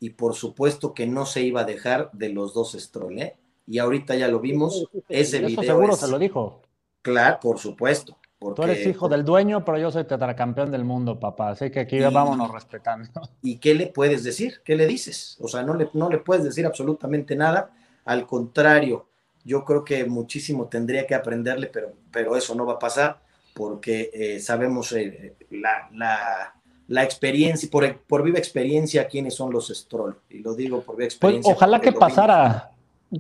[0.01, 3.37] y por supuesto que no se iba a dejar de los dos Stroll, ¿eh?
[3.67, 4.87] y ahorita ya lo vimos.
[5.09, 6.63] Ese video seguro se lo dijo.
[7.03, 8.17] Claro, por supuesto.
[8.53, 11.51] Tú eres hijo del dueño, pero yo soy tetracampeón del mundo, papá.
[11.51, 13.09] Así que aquí vámonos respetando.
[13.43, 14.61] ¿Y qué le puedes decir?
[14.65, 15.39] ¿Qué le dices?
[15.41, 17.71] O sea, no le, no le puedes decir absolutamente nada.
[18.05, 19.07] Al contrario,
[19.45, 23.21] yo creo que muchísimo tendría que aprenderle, pero, pero eso no va a pasar
[23.55, 26.55] porque eh, sabemos eh, la, la,
[26.89, 30.17] la, experiencia, por, por viva experiencia, quiénes son los Stroll.
[30.29, 31.53] Y lo digo por viva pues, experiencia.
[31.53, 32.73] ojalá que pasara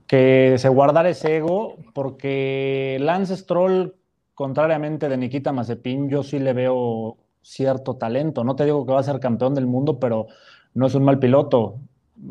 [0.06, 3.94] que se guardara ese ego, porque Lance Stroll,
[4.34, 8.42] contrariamente de Nikita Mazepin, yo sí le veo cierto talento.
[8.42, 10.26] No te digo que va a ser campeón del mundo, pero
[10.74, 11.76] no es un mal piloto.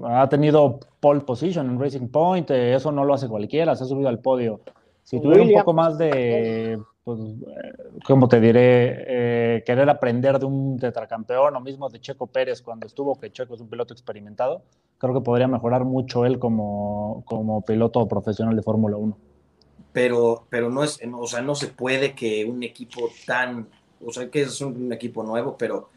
[0.04, 3.88] Ha tenido pole position en Racing Point, eh, eso no lo hace cualquiera, se ha
[3.88, 4.62] subido al podio.
[5.04, 7.74] Si tuviera un poco más de, pues, eh,
[8.08, 9.58] ¿cómo te diré?
[9.58, 13.56] Eh, querer aprender de un tetracampeón o mismo de Checo Pérez cuando estuvo, que Checo
[13.56, 14.62] es un piloto experimentado,
[14.98, 19.18] creo que podría mejorar mucho él como, como piloto profesional de Fórmula 1.
[19.94, 23.68] Pero, pero no es, o sea, no se puede que un equipo tan,
[24.04, 25.90] o sea, que es un, equipo nuevo, pero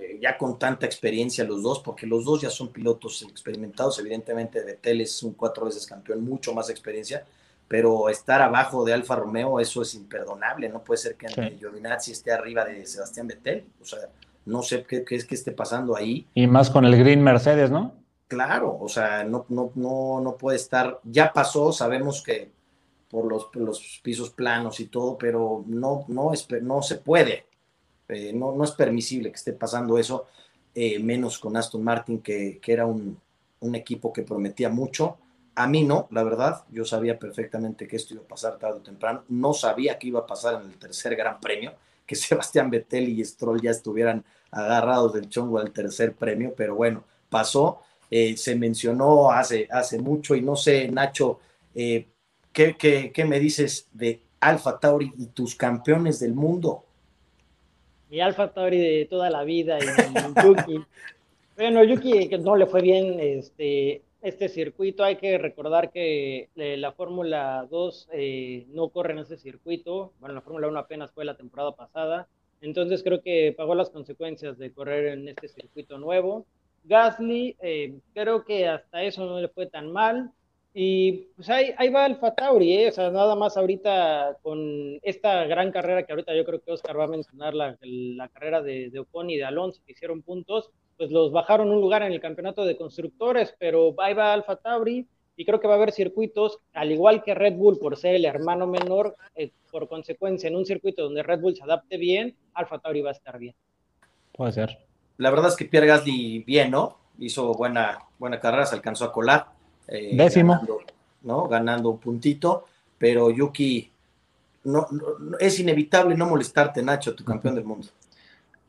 [0.00, 4.64] eh, ya con tanta experiencia los dos, porque los dos ya son pilotos experimentados, evidentemente
[4.64, 7.24] Vettel es un cuatro veces campeón, mucho más experiencia,
[7.68, 11.58] pero estar abajo de Alfa Romeo, eso es imperdonable, no puede ser que sí.
[11.58, 14.08] Giovinazzi esté arriba de Sebastián Vettel, o sea,
[14.46, 16.26] no sé qué, qué, es que esté pasando ahí.
[16.32, 17.92] Y más con el Green Mercedes, ¿no?
[18.26, 22.50] Claro, o sea, no, no, no, no puede estar, ya pasó, sabemos que
[23.10, 27.46] por los, los pisos planos y todo, pero no, no, es, no se puede,
[28.08, 30.26] eh, no, no es permisible que esté pasando eso,
[30.74, 33.18] eh, menos con Aston Martin, que, que era un,
[33.60, 35.16] un, equipo que prometía mucho,
[35.54, 38.82] a mí no, la verdad, yo sabía perfectamente que esto iba a pasar tarde o
[38.82, 41.74] temprano, no sabía que iba a pasar en el tercer Gran Premio,
[42.06, 47.04] que Sebastián Vettel y Stroll ya estuvieran agarrados del chongo al tercer premio, pero bueno,
[47.28, 51.40] pasó, eh, se mencionó hace, hace mucho y no sé, Nacho,
[51.74, 52.08] eh,
[52.52, 56.84] ¿qué, qué, me dices de Alfa Tauri y tus campeones del mundo?
[58.10, 60.84] Mi Alfa Tauri de toda la vida y Yuki.
[61.56, 65.04] bueno, Yuki no le fue bien, este, este circuito.
[65.04, 70.12] Hay que recordar que eh, la Fórmula 2 eh, no corre en ese circuito.
[70.20, 72.28] Bueno, la Fórmula 1 apenas fue la temporada pasada.
[72.60, 76.46] Entonces creo que pagó las consecuencias de correr en este circuito nuevo.
[76.84, 80.32] Gasly, eh, creo que hasta eso no le fue tan mal.
[80.74, 85.72] Y pues ahí, ahí va Alfa Tauri, o sea, nada más ahorita con esta gran
[85.72, 88.98] carrera que ahorita yo creo que Oscar va a mencionar, la, la carrera de, de
[89.00, 92.64] Ocon y de Alonso, que hicieron puntos, pues los bajaron un lugar en el campeonato
[92.64, 96.90] de constructores, pero ahí va Alfa Tauri y creo que va a haber circuitos, al
[96.90, 101.04] igual que Red Bull por ser el hermano menor, eh, por consecuencia, en un circuito
[101.04, 103.54] donde Red Bull se adapte bien, Alfa Tauri va a estar bien.
[104.32, 104.78] Puede ser.
[105.16, 106.98] La verdad es que Pierre Gasly bien, ¿no?
[107.20, 109.57] Hizo buena, buena carrera, se alcanzó a colar.
[109.88, 110.54] Eh, Décimo.
[110.54, 110.80] Ganando,
[111.22, 111.48] ¿no?
[111.48, 113.90] Ganando un puntito, pero Yuki,
[114.64, 114.86] no,
[115.40, 117.88] es inevitable no molestarte, Nacho, tu campeón del mundo.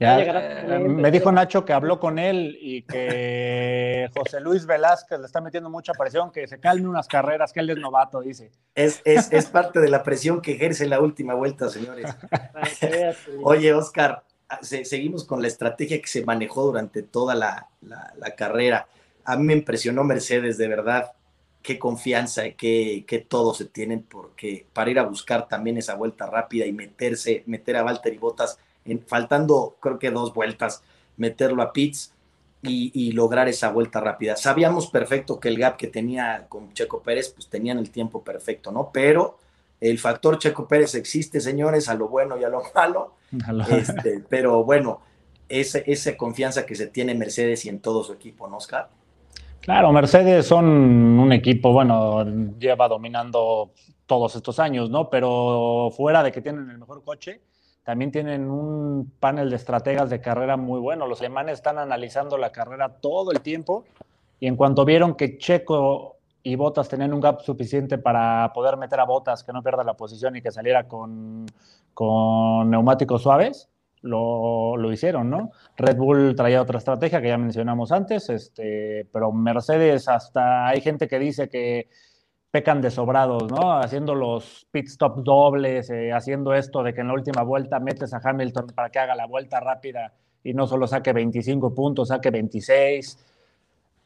[0.01, 5.41] Eh, me dijo Nacho que habló con él y que José Luis Velázquez le está
[5.41, 8.49] metiendo mucha presión, que se calme unas carreras, que él es novato, dice.
[8.75, 12.15] Es, es, parte de la presión que ejerce la última vuelta, señores.
[13.43, 14.23] Oye, Oscar,
[14.61, 17.67] seguimos con la estrategia que se manejó durante toda la,
[18.37, 18.87] carrera.
[19.29, 21.11] A mí me impresionó Mercedes, de verdad.
[21.61, 25.95] Qué confianza y qué, qué todo se tienen, porque para ir a buscar también esa
[25.95, 28.59] vuelta rápida y meterse, meter a Walter y Botas
[29.07, 30.81] faltando creo que dos vueltas,
[31.17, 32.13] meterlo a pits
[32.61, 34.35] y, lograr esa vuelta rápida.
[34.35, 38.71] Sabíamos perfecto que el gap que tenía con Checo Pérez, pues tenían el tiempo perfecto,
[38.71, 38.89] ¿no?
[38.91, 39.37] Pero
[39.79, 43.13] el factor Checo Pérez existe, señores, a lo bueno y a lo malo.
[43.69, 45.01] Este, pero bueno,
[45.47, 48.89] esa, esa confianza que se tiene en Mercedes y en todo su equipo, ¿no, Oscar?
[49.69, 52.25] Claro, Mercedes son un equipo, bueno,
[52.57, 53.69] lleva dominando
[54.07, 55.11] todos estos años, ¿no?
[55.11, 57.41] Pero fuera de que tienen el mejor coche,
[57.83, 61.05] también tienen un panel de estrategas de carrera muy bueno.
[61.05, 63.85] Los alemanes están analizando la carrera todo el tiempo
[64.39, 68.99] y en cuanto vieron que Checo y Botas tenían un gap suficiente para poder meter
[68.99, 71.45] a Botas que no pierda la posición y que saliera con,
[71.93, 73.69] con neumáticos suaves,
[74.01, 75.51] lo, lo, hicieron, ¿no?
[75.77, 81.07] Red Bull traía otra estrategia que ya mencionamos antes, este, pero Mercedes hasta hay gente
[81.07, 81.89] que dice que
[82.51, 83.73] pecan de sobrados, ¿no?
[83.73, 88.13] Haciendo los pit stop dobles, eh, haciendo esto de que en la última vuelta metes
[88.13, 92.31] a Hamilton para que haga la vuelta rápida y no solo saque 25 puntos, saque
[92.31, 93.17] 26.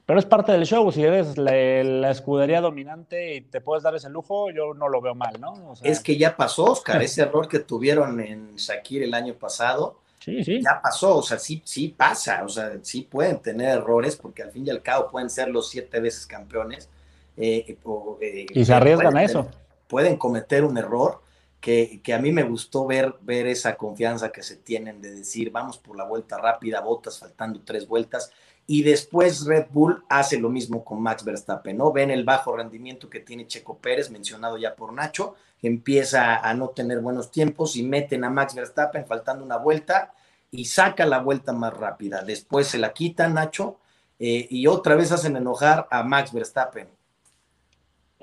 [0.05, 4.09] Pero es parte del show, si eres la, escudería dominante y te puedes dar ese
[4.09, 5.73] lujo, yo no lo veo mal, ¿no?
[5.81, 10.43] es que ya pasó, Oscar, ese error que tuvieron en Shakir el año pasado, sí,
[10.43, 10.61] sí.
[10.61, 14.51] ya pasó, o sea, sí, sí pasa, o sea, sí pueden tener errores porque al
[14.51, 16.89] fin y al cabo pueden ser los siete veces campeones,
[17.37, 17.77] eh,
[18.21, 19.47] eh, y se arriesgan a eso.
[19.87, 21.21] Pueden cometer un error
[21.59, 25.77] que, a mí me gustó ver, ver esa confianza que se tienen de decir, vamos
[25.77, 28.31] por la vuelta rápida, botas faltando tres vueltas,
[28.65, 31.91] y después Red Bull hace lo mismo con Max Verstappen, ¿no?
[31.91, 36.69] Ven el bajo rendimiento que tiene Checo Pérez, mencionado ya por Nacho, empieza a no
[36.69, 40.13] tener buenos tiempos y meten a Max Verstappen faltando una vuelta
[40.51, 42.23] y saca la vuelta más rápida.
[42.23, 43.79] Después se la quita Nacho
[44.19, 46.87] eh, y otra vez hacen enojar a Max Verstappen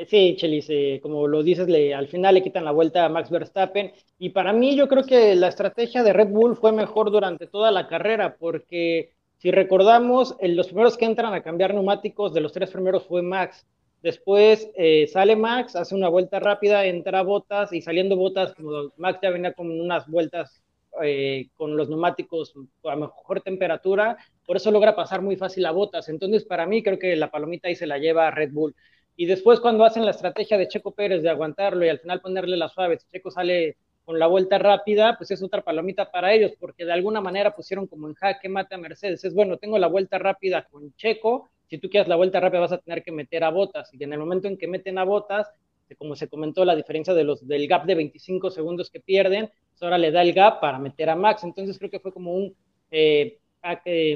[0.00, 3.10] eh, sí, Chelis, eh, como lo dices, le, al final le quitan la vuelta a
[3.10, 3.92] Max Verstappen.
[4.18, 7.70] Y para mí yo creo que la estrategia de Red Bull fue mejor durante toda
[7.70, 12.70] la carrera, porque si recordamos, los primeros que entran a cambiar neumáticos de los tres
[12.70, 13.66] primeros fue Max.
[14.02, 19.18] Después eh, sale Max, hace una vuelta rápida, entra Botas y saliendo Botas, como Max
[19.22, 20.62] ya venía con unas vueltas
[21.56, 22.52] con los neumáticos
[22.84, 26.10] a mejor temperatura, por eso logra pasar muy fácil a Botas.
[26.10, 28.74] Entonces, para mí, creo que la palomita ahí se la lleva a Red Bull.
[29.16, 32.56] Y después cuando hacen la estrategia de Checo Pérez de aguantarlo y al final ponerle
[32.56, 36.52] la suave, si Checo sale con la vuelta rápida, pues es otra palomita para ellos,
[36.58, 39.24] porque de alguna manera pusieron como en jaque mate a Mercedes.
[39.24, 42.72] Es bueno, tengo la vuelta rápida con Checo, si tú quieres la vuelta rápida vas
[42.72, 45.48] a tener que meter a botas, y en el momento en que meten a botas,
[45.98, 49.82] como se comentó, la diferencia de los, del gap de 25 segundos que pierden, pues
[49.82, 51.44] ahora le da el gap para meter a Max.
[51.44, 52.54] Entonces creo que fue como un
[52.90, 53.38] eh,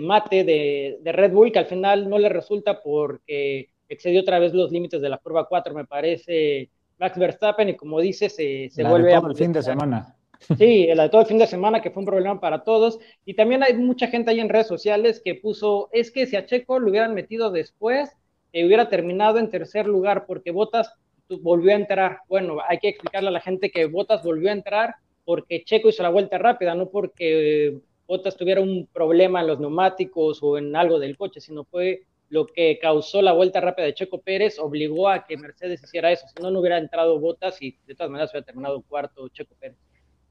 [0.01, 4.55] mate de, de Red Bull que al final no le resulta porque excedió otra vez
[4.55, 8.85] los límites de la prueba 4, me parece, Max Verstappen, y como dice, se, se
[8.85, 10.17] vuelve de todo el fin de semana.
[10.59, 12.99] Sí, la de todo el fin de semana, que fue un problema para todos.
[13.25, 16.45] Y también hay mucha gente ahí en redes sociales que puso, es que si a
[16.45, 18.11] Checo lo hubieran metido después,
[18.53, 20.93] eh, hubiera terminado en tercer lugar porque Botas
[21.41, 22.19] volvió a entrar.
[22.29, 26.03] Bueno, hay que explicarle a la gente que Botas volvió a entrar porque Checo hizo
[26.03, 30.99] la vuelta rápida, no porque Botas tuviera un problema en los neumáticos o en algo
[30.99, 32.03] del coche, sino fue
[32.35, 36.27] lo que causó la vuelta rápida de Checo Pérez, obligó a que Mercedes hiciera eso,
[36.27, 39.77] si no, no hubiera entrado Botas y de todas maneras hubiera terminado cuarto Checo Pérez.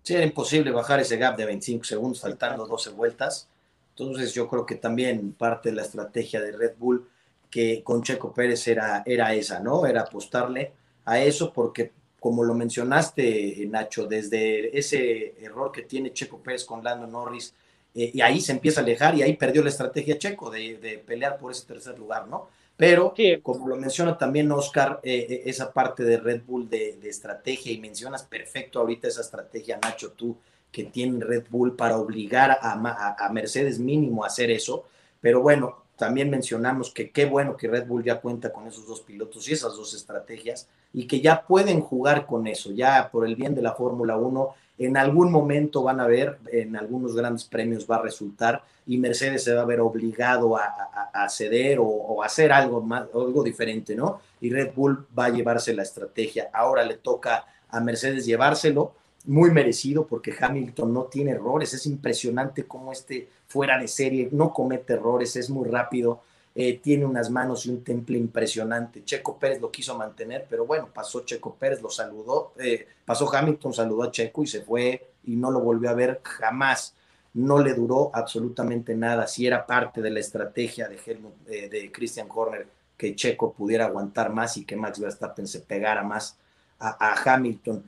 [0.02, 3.48] Sí, era imposible bajar ese gap de 25 segundos faltando 12 vueltas.
[3.92, 7.08] Entonces yo creo que también parte de la estrategia de Red Bull
[7.50, 9.86] que con Checo Pérez era, era esa, ¿no?
[9.86, 10.74] Era apostarle
[11.06, 16.84] a eso porque como lo mencionaste, Nacho, desde ese error que tiene Checo Pérez con
[16.84, 17.54] Lando Norris,
[17.96, 21.38] eh, y ahí se empieza a alejar y ahí perdió la estrategia Checo de, pelear
[21.38, 22.50] por ese tercer lugar, ¿no?
[22.76, 27.72] Pero, como lo menciona también Oscar, eh, eh, esa parte de Red Bull de, estrategia,
[27.72, 30.36] y mencionas perfecto ahorita esa estrategia, Nacho, tú,
[30.72, 34.86] que tiene Red Bull para obligar a, a Mercedes mínimo a hacer eso.
[35.22, 39.02] Pero bueno, también mencionamos que qué bueno que Red Bull ya cuenta con esos dos
[39.02, 43.36] pilotos y esas dos estrategias y que ya pueden jugar con eso, ya por el
[43.36, 47.88] bien de la Fórmula 1 en algún momento van a ver, en algunos grandes premios
[47.90, 52.82] va a resultar y Mercedes se va a ver obligado a, ceder o, hacer algo
[52.82, 54.20] más, algo diferente, ¿no?
[54.42, 56.50] Y Red Bull va a llevarse la estrategia.
[56.52, 58.94] Ahora le toca a Mercedes llevárselo,
[59.26, 61.74] muy merecido porque Hamilton no tiene errores.
[61.74, 66.22] Es impresionante cómo este fuera de serie no comete errores, es muy rápido
[66.56, 69.04] eh, tiene unas manos y un temple impresionante.
[69.04, 73.74] Checo Pérez lo quiso mantener, pero bueno, pasó Checo Pérez, lo saludó, eh, pasó Hamilton,
[73.74, 76.96] saludó a Checo y se fue y no lo volvió a ver jamás.
[77.34, 79.26] No le duró absolutamente nada.
[79.26, 81.00] Si era parte de la estrategia de,
[81.48, 86.04] eh, de Christian Horner que Checo pudiera aguantar más y que Max Verstappen se pegara
[86.04, 86.38] más
[86.80, 87.84] a Hamilton.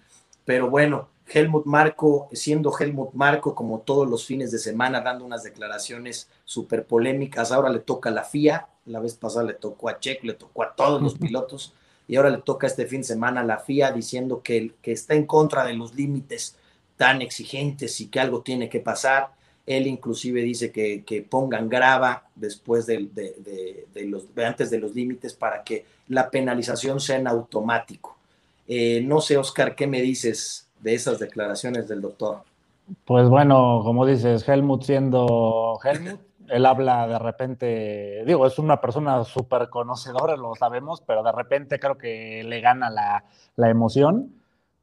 [0.45, 5.44] Pero bueno, Helmut Marco, siendo Helmut Marco como todos los fines de semana, dando unas
[5.44, 7.52] declaraciones súper polémicas.
[7.52, 10.64] Ahora le toca a la FIA, la vez pasada le tocó a Checo, le tocó
[10.64, 11.74] a todos los pilotos,
[12.08, 15.16] y ahora le toca este fin de semana a la FIA diciendo que, que está
[15.16, 16.56] en contra de los límites
[16.98, 19.32] tan exigentes y que algo tiene que pasar.
[19.66, 23.10] Él inclusive dice que, pongan grava después de,
[24.06, 28.16] los, antes de los límites para que la penalización sea en automático.
[28.68, 32.44] Eh, no sé, Oscar, ¿qué me dices de esas declaraciones del doctor?
[33.06, 39.24] Pues bueno, como dices, Helmut siendo Helmut, él habla de repente, digo, es una persona
[39.24, 44.36] súper conocedora, lo sabemos, pero de repente creo que le gana la, emoción,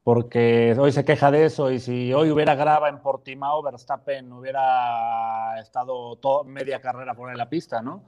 [0.03, 5.57] porque hoy se queja de eso, y si hoy hubiera graba en Portimao, Verstappen hubiera
[5.59, 8.03] estado todo, media carrera por la pista, ¿no?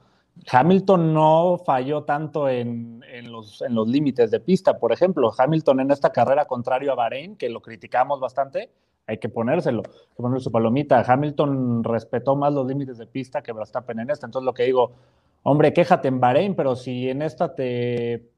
[0.50, 5.32] Hamilton no falló tanto en, los, límites de pista, por ejemplo.
[5.36, 8.70] Hamilton en esta carrera, contrario a Bahrein, que lo criticamos bastante,
[9.06, 11.02] hay que ponérselo, hay que ponerle su palomita.
[11.06, 14.26] Hamilton respetó más los límites de pista que Verstappen en esta.
[14.26, 14.92] Entonces, lo que digo,
[15.42, 18.30] hombre, quéjate en Bahrein, pero si en esta te,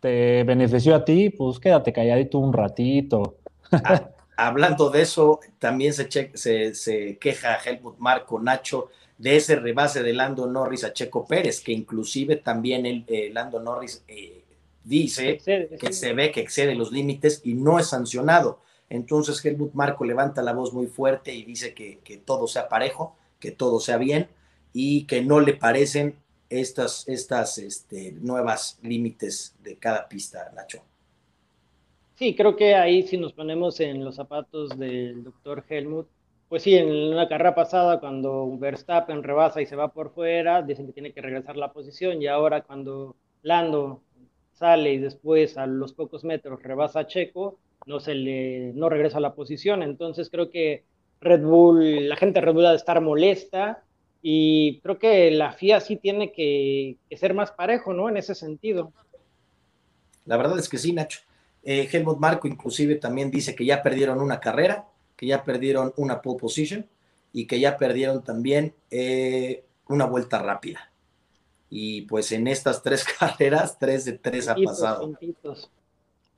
[0.00, 3.36] te benefició a ti, pues quédate calladito un ratito.
[3.72, 10.02] Ah, hablando de eso, también se, se, se queja Helmut Marco Nacho de ese rebase
[10.02, 14.44] de Lando Norris a Checo Pérez, que inclusive también el, eh, Lando Norris eh,
[14.84, 15.38] dice
[15.78, 18.60] que se ve que excede los límites y no es sancionado.
[18.88, 23.50] Entonces Helmut Marco levanta la voz muy fuerte y dice que, todo sea parejo, que
[23.50, 24.28] todo sea bien
[24.72, 26.16] y que no le parecen
[26.50, 30.82] estas, estas este, nuevas límites de cada pista, Nacho.
[32.14, 36.06] Sí, creo que ahí si nos ponemos en los zapatos del doctor Helmut,
[36.48, 40.86] pues sí, en una carrera pasada, cuando Verstappen rebasa y se va por fuera, dicen
[40.86, 44.02] que tiene que regresar la posición, y ahora cuando Lando
[44.52, 49.18] sale y después a los pocos metros rebasa a Checo, no se le no regresa
[49.18, 49.82] a la posición.
[49.82, 50.84] Entonces creo que
[51.20, 53.82] Red Bull, la gente de Red Bull ha de estar molesta
[54.22, 58.08] y creo que la FIA sí tiene que, ser más parejo, ¿no?
[58.08, 58.92] En ese sentido.
[60.24, 61.20] La verdad es que sí, Nacho.
[61.62, 66.20] Eh, Helmut Marco inclusive también dice que ya perdieron una carrera que ya perdieron una
[66.20, 66.86] pole position
[67.32, 70.90] y que ya perdieron también eh, una vuelta rápida.
[71.68, 75.18] Y pues en estas tres carreras, tres de tres ha pasado.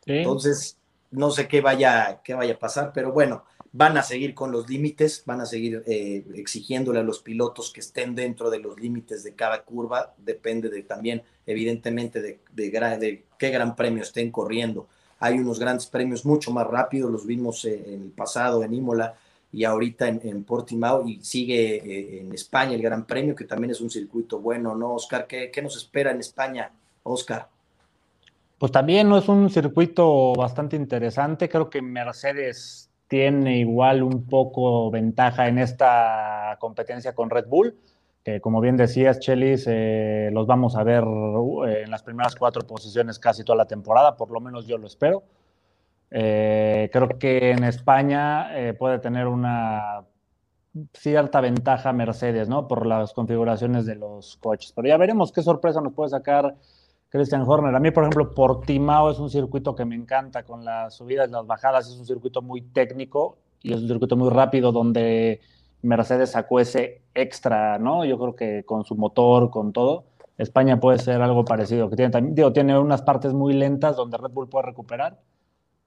[0.07, 0.79] Entonces,
[1.11, 4.69] no sé qué vaya, qué vaya a pasar, pero bueno, van a seguir con los
[4.69, 9.23] límites, van a seguir eh, exigiéndole a los pilotos que estén dentro de los límites
[9.23, 14.89] de cada curva, depende de también, evidentemente, de, de, de qué gran premio estén corriendo
[15.19, 19.15] hay unos grandes premios mucho más rápidos, los vimos en el pasado en Imola
[19.51, 23.81] y ahorita en, Portimao y sigue eh, en España el Gran Premio, que también es
[23.81, 25.27] un circuito bueno, ¿no, Oscar?
[25.27, 26.71] ¿Qué, nos espera en España,
[27.03, 27.49] Oscar?
[28.59, 34.91] Pues también no es un circuito bastante interesante, creo que Mercedes tiene igual un poco
[34.91, 37.75] ventaja en esta competencia con Red Bull.
[38.25, 42.67] Que como bien decías, Chelis, eh, los vamos a ver uh, en las primeras cuatro
[42.67, 45.25] posiciones casi toda la temporada, por lo menos yo lo espero.
[46.11, 50.05] Eh, creo que en España eh, puede tener una
[50.95, 52.69] cierta ventaja Mercedes, ¿no?
[52.69, 54.73] Por las configuraciones de los coches.
[54.75, 56.55] Pero ya veremos qué sorpresa nos puede sacar
[57.09, 57.75] Christian Horner.
[57.75, 61.33] A mí, por ejemplo, Portimao es un circuito que me encanta con las subidas y
[61.33, 61.89] las bajadas.
[61.89, 65.41] Es un circuito muy técnico y es un circuito muy rápido donde
[65.83, 68.05] Mercedes sacó ese extra, ¿no?
[68.05, 70.05] Yo creo que con su motor, con todo,
[70.37, 71.91] España puede ser algo parecido.
[71.91, 75.19] Que tiene, digo, tiene unas partes muy lentas donde Red Bull puede recuperar,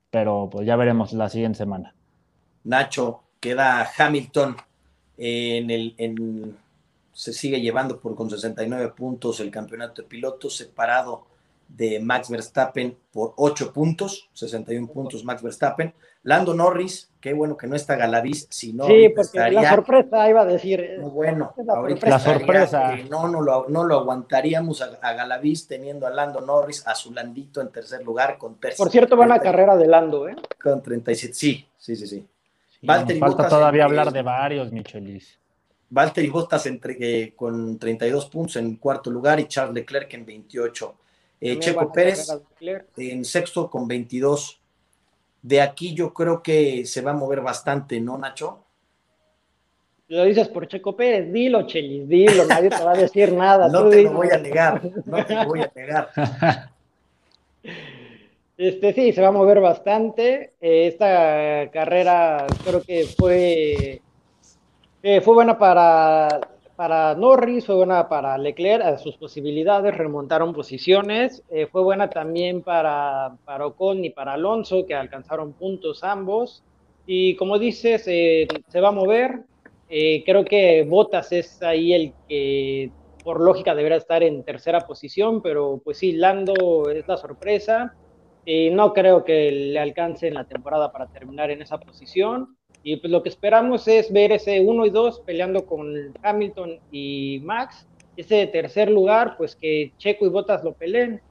[0.09, 1.93] pero pues ya veremos la siguiente semana.
[2.63, 4.55] Nacho, queda Hamilton
[5.17, 6.57] en el, en,
[7.13, 11.30] se sigue llevando por con 69 puntos el campeonato de pilotos, separado
[11.75, 15.93] de Max Verstappen por 8 puntos, 61 puntos Max Verstappen.
[16.23, 18.85] Lando Norris, qué bueno que no está Galaviz, si no.
[18.85, 20.99] Sí, porque la sorpresa iba a decir.
[21.01, 22.95] bueno, la ahorita la sorpresa.
[23.09, 27.11] No, no, lo, no lo aguantaríamos a, a, Galaviz teniendo a Lando Norris, a su
[27.11, 30.35] Landito en tercer lugar con Por cierto, va una carrera de Lando, ¿eh?
[30.61, 32.27] Con 37, sí, sí, sí, sí.
[32.79, 35.39] sí falta Bottas todavía hablar de varios, Michelis.
[35.89, 40.95] Valtteri Bottas entre, eh, con 32 puntos en cuarto lugar y Charles Leclerc en 28.
[41.41, 42.27] Eh, Checo Pérez
[42.97, 44.61] en sexto con 22.
[45.41, 48.63] De aquí yo creo que se va a mover bastante, ¿no, Nacho?
[50.07, 53.67] Lo dices por Checo Pérez, dilo, Chelis, dilo, nadie te va a decir nada.
[53.69, 56.09] no te lo voy a negar, no te lo voy a negar.
[58.57, 60.53] Este sí, se va a mover bastante.
[60.61, 64.01] Eh, esta carrera creo que fue,
[65.01, 66.27] eh, fue buena para
[66.81, 72.63] para Norris, fue buena para Leclerc, a sus posibilidades, remontaron posiciones, eh, fue buena también
[72.63, 76.63] para, para Ocon y para Alonso, que alcanzaron puntos ambos,
[77.05, 79.41] y como dices, eh, se va a mover,
[79.89, 82.89] eh, creo que Bottas es ahí el que
[83.23, 87.93] por lógica debería estar en tercera posición, pero pues sí, Lando es la sorpresa,
[88.43, 92.57] y no creo que le alcance en la temporada para terminar en esa posición.
[92.83, 97.41] Y pues lo que esperamos es ver ese 1 y 2 peleando con Hamilton y
[97.43, 97.85] Max.
[98.17, 101.21] Ese tercer lugar, pues que Checo y Botas lo peleen.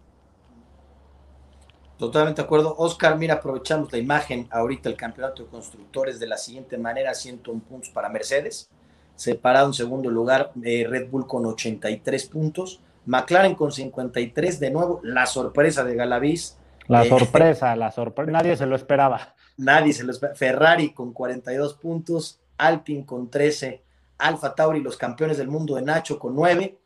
[2.01, 2.75] Totalmente de acuerdo.
[2.79, 7.61] Oscar, mira, aprovechamos la imagen ahorita el campeonato de constructores de la siguiente manera, 101
[7.69, 8.71] puntos para Mercedes,
[9.17, 15.01] separado en segundo lugar eh, Red Bull con 83 puntos, McLaren con 53, de nuevo
[15.03, 16.57] la sorpresa de Galaviz.
[16.91, 19.37] La eh, sorpresa, la sorpresa, nadie se lo esperaba.
[19.57, 23.81] Nadie se los Ferrari con 42 puntos, Alpine con 13,
[24.19, 26.77] Alfa Tauri, los campeones del mundo de Nacho con 9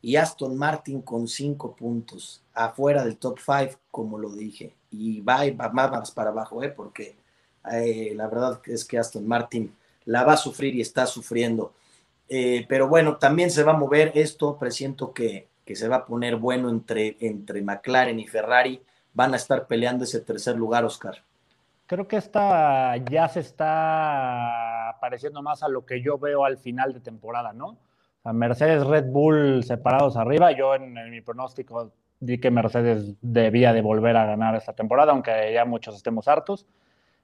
[0.00, 4.74] y Aston Martin con 5 puntos, afuera del top 5, como lo dije.
[4.90, 6.70] Y va, va más para abajo, ¿eh?
[6.70, 7.14] porque
[7.72, 9.72] eh, la verdad es que Aston Martin
[10.06, 11.72] la va a sufrir y está sufriendo.
[12.28, 16.06] Eh, pero bueno, también se va a mover esto, presiento que, que se va a
[16.06, 18.82] poner bueno entre, entre McLaren y Ferrari.
[19.14, 21.22] Van a estar peleando ese tercer lugar, Oscar
[21.92, 26.94] creo que esta ya se está pareciendo más a lo que yo veo al final
[26.94, 27.76] de temporada, ¿no?
[28.22, 30.52] O Mercedes, Red Bull separados arriba.
[30.52, 35.52] Yo en, mi pronóstico di que Mercedes debía de volver a ganar esta temporada, aunque
[35.52, 36.66] ya muchos estemos hartos.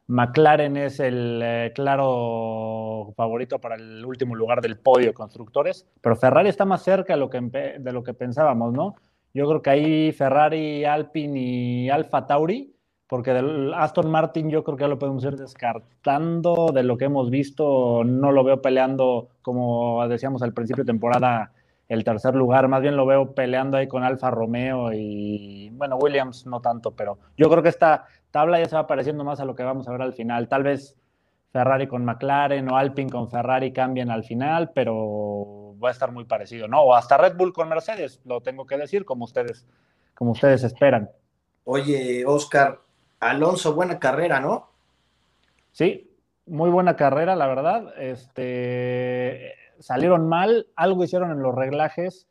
[0.07, 6.15] McLaren es el eh, claro favorito para el último lugar del podio de constructores, pero
[6.15, 8.97] Ferrari está más cerca de lo que, de lo que pensábamos, ¿no?
[9.35, 12.75] Yo creo que ahí Ferrari, Alpine y Alfa Tauri
[13.09, 16.71] porque del Aston Martin yo creo que ya lo podemos ir descartando.
[16.73, 21.53] De lo que hemos visto, no lo veo peleando como decíamos al principio de temporada
[21.89, 26.47] el tercer lugar, más bien lo veo peleando ahí con Alfa Romeo y bueno, Williams
[26.47, 29.55] no tanto, pero yo creo que esta tabla ya se va pareciendo más a lo
[29.55, 30.99] que vamos a ver al final, tal vez
[31.51, 36.25] Ferrari con McLaren o Alpine con Ferrari cambien al final, pero va a estar muy
[36.25, 36.83] parecido, ¿no?
[36.83, 39.67] O hasta Red Bull con Mercedes, lo tengo que decir, como ustedes,
[40.15, 41.11] como ustedes esperan.
[41.65, 42.81] Oye, Oscar,
[43.21, 44.71] Alonso, buena carrera, ¿no?
[45.73, 46.11] Sí,
[46.47, 47.93] muy buena carrera, la verdad.
[47.99, 52.27] Este, salieron mal, algo hicieron en los reglajes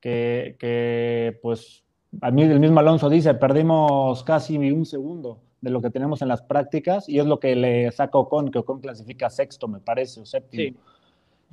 [0.00, 1.84] que, pues,
[2.20, 6.28] a mí el mismo Alonso dice, perdimos casi un segundo de lo que tenemos en
[6.28, 10.20] las prácticas y es lo que le saca Ocon, que Ocon clasifica sexto, me parece,
[10.20, 10.78] o séptimo.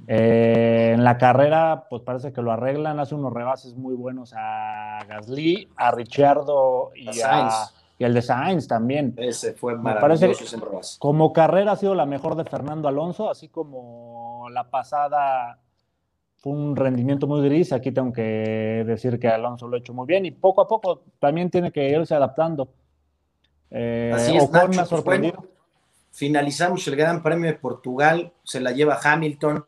[0.06, 5.00] Eh, en la carrera, pues parece que lo arreglan, hace unos rebases muy buenos a
[5.08, 9.16] Gasly, a Ricciardo y a, y el de Sainz también.
[9.18, 10.98] Ese fue maravilloso.
[11.00, 15.60] como carrera ha sido la mejor de Fernando Alonso, así como la pasada
[16.38, 17.74] fue un rendimiento muy gris.
[17.74, 21.04] Aquí tengo que decir que Alonso lo ha hecho muy bien y poco a poco
[21.20, 22.70] también tiene que irse adaptando.
[23.72, 25.44] Eh, así es, Nacho, sorprendido.
[26.12, 29.66] finalizamos el Gran Premio de Portugal, se la lleva Hamilton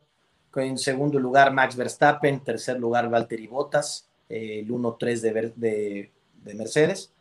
[0.56, 2.40] En segundo lugar, Max Verstappen.
[2.40, 4.08] Tercer lugar, Valtteri Bottas.
[4.28, 6.10] el 1-3 de, de,
[6.44, 7.12] de, Mercedes.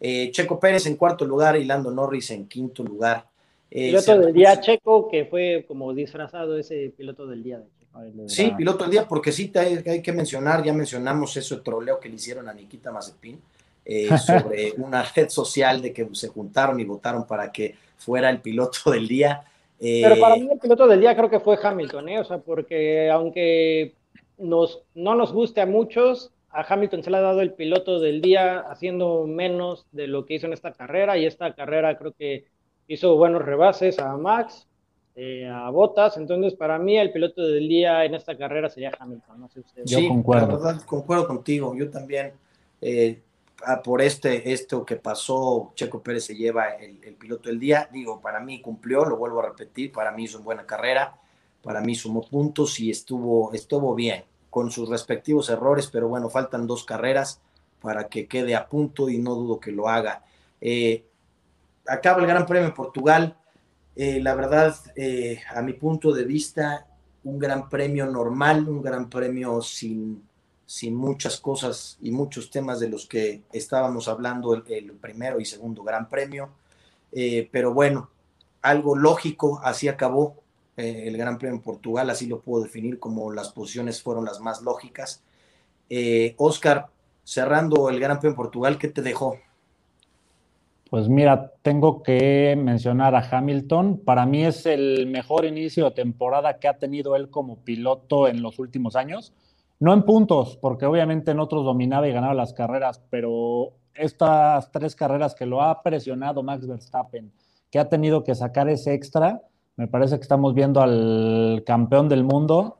[0.00, 3.26] Checo Pérez en cuarto lugar y Lando Norris en quinto lugar.
[3.70, 8.28] piloto del día Checo, que fue como disfrazado ese piloto del día de Checo.
[8.28, 12.00] Sí, piloto del día, porque sí hay, hay que mencionar, ya mencionamos eso de troleo
[12.00, 13.40] que le hicieron a Nikita Mazepin
[13.84, 18.40] eh, sobre una red social de que se juntaron y votaron para que fuera el
[18.40, 19.44] piloto del día.
[19.82, 22.20] Pero para eh, mí el piloto del día creo que fue Hamilton, ¿eh?
[22.20, 23.94] O sea, porque aunque
[24.38, 28.20] nos, no nos guste a muchos, a Hamilton se le ha dado el piloto del
[28.20, 32.44] día haciendo menos de lo que hizo en esta carrera y esta carrera creo que
[32.86, 34.68] hizo buenos rebases a Max,
[35.16, 39.40] eh, a Bottas, entonces para mí el piloto del día en esta carrera sería Hamilton,
[39.40, 39.90] no sé ustedes.
[39.90, 40.46] Sí, concuerdo.
[40.46, 42.32] La verdad, concuerdo contigo, yo también.
[42.80, 43.20] Eh,
[43.84, 47.88] por este, esto que pasó, Checo Pérez se lleva el, piloto del día.
[47.92, 51.18] Digo, para mí cumplió, lo vuelvo a repetir, para mí hizo una buena carrera,
[51.62, 56.66] para mí sumó puntos y estuvo, estuvo bien, con sus respectivos errores, pero bueno, faltan
[56.66, 57.40] dos carreras
[57.80, 60.24] para que quede a punto y no dudo que lo haga.
[60.60, 61.04] Eh,
[61.86, 63.36] acaba el Gran Premio de Portugal.
[63.94, 66.86] Eh, la verdad, eh, a mi punto de vista,
[67.24, 70.22] un gran premio normal, un gran premio sin
[70.66, 75.82] sin muchas cosas y muchos temas de los que estábamos hablando el, primero y segundo
[75.82, 76.50] Gran Premio.
[77.12, 78.10] Eh, pero bueno,
[78.62, 80.36] algo lógico, así acabó
[80.76, 84.40] eh, el Gran Premio en Portugal, así lo puedo definir como las posiciones fueron las
[84.40, 85.22] más lógicas.
[85.90, 86.86] Eh, Oscar,
[87.24, 89.36] cerrando el Gran Premio en Portugal, ¿qué te dejó?
[90.88, 93.98] Pues mira, tengo que mencionar a Hamilton.
[94.04, 98.42] Para mí es el mejor inicio de temporada que ha tenido él como piloto en
[98.42, 99.32] los últimos años
[99.82, 104.94] no en puntos, porque obviamente en otros dominaba y ganaba las carreras, pero estas tres
[104.94, 107.32] carreras que lo ha presionado Max Verstappen,
[107.68, 109.42] que ha tenido que sacar ese extra,
[109.74, 112.78] me parece que estamos viendo al campeón del mundo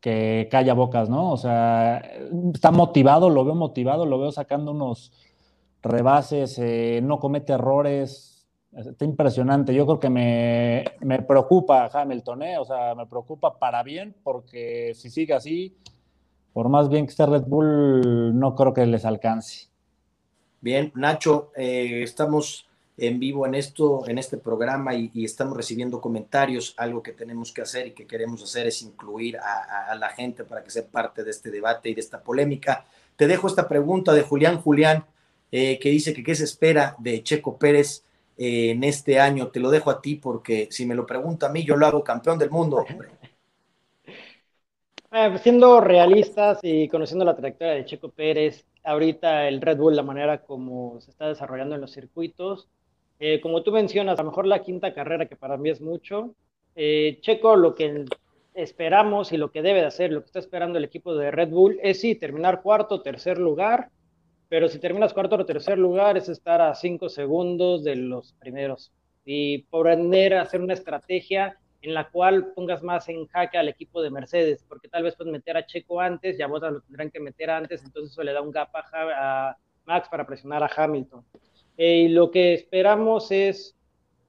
[0.00, 1.32] que calla bocas, ¿no?
[1.32, 1.98] O sea,
[2.54, 5.12] está motivado, lo veo motivado, lo veo sacando unos
[5.82, 9.74] rebases, eh, no comete errores, está impresionante.
[9.74, 12.56] Yo creo que me, me preocupa Hamilton, ¿eh?
[12.56, 15.76] O sea, me preocupa para bien, porque si sigue así,
[16.52, 19.68] por más bien que esté Red Bull, no creo que les alcance.
[20.60, 26.74] Bien, Nacho, eh, estamos en vivo en esto, en este programa y, estamos recibiendo comentarios.
[26.76, 30.62] Algo que tenemos que hacer y que queremos hacer es incluir a, la gente para
[30.62, 32.84] que sea parte de este debate y de esta polémica.
[33.16, 35.04] Te dejo esta pregunta de Julián Julián,
[35.50, 38.04] eh, que dice que qué se espera de Checo Pérez
[38.36, 39.48] eh, en este año.
[39.48, 42.04] Te lo dejo a ti porque si me lo pregunta a mí, yo lo hago
[42.04, 42.84] campeón del mundo.
[45.14, 50.02] Eh, siendo realistas y conociendo la trayectoria de Checo Pérez, ahorita el Red Bull, la
[50.02, 52.70] manera como se está desarrollando en los circuitos,
[53.18, 56.34] eh, como tú mencionas, a lo mejor la quinta carrera, que para mí es mucho,
[56.74, 58.06] eh, Checo lo que
[58.54, 61.50] esperamos y lo que debe de hacer, lo que está esperando el equipo de Red
[61.50, 63.90] Bull, es sí, terminar cuarto, tercer lugar,
[64.48, 68.92] pero si terminas cuarto o tercer lugar es estar a cinco segundos de los primeros.
[69.26, 74.00] Y por ende, hacer una estrategia en la cual pongas más en jaque al equipo
[74.00, 77.18] de Mercedes, porque tal vez puedes meter a Checo antes, ya vos lo tendrán que
[77.20, 81.24] meter antes, entonces eso le da un gap a, Max para presionar a Hamilton.
[81.76, 83.76] Eh, y lo que esperamos es,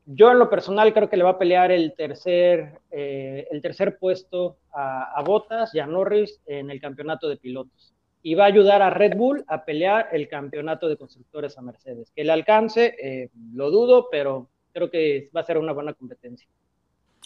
[0.07, 3.99] yo en lo personal creo que le va a pelear el tercer, eh, el tercer
[3.99, 7.93] puesto a, a Bottas y a Norris en el campeonato de pilotos.
[8.23, 12.11] Y va a ayudar a Red Bull a pelear el campeonato de constructores a Mercedes.
[12.15, 16.47] Que le alcance, eh, lo dudo, pero creo que va a ser una buena competencia.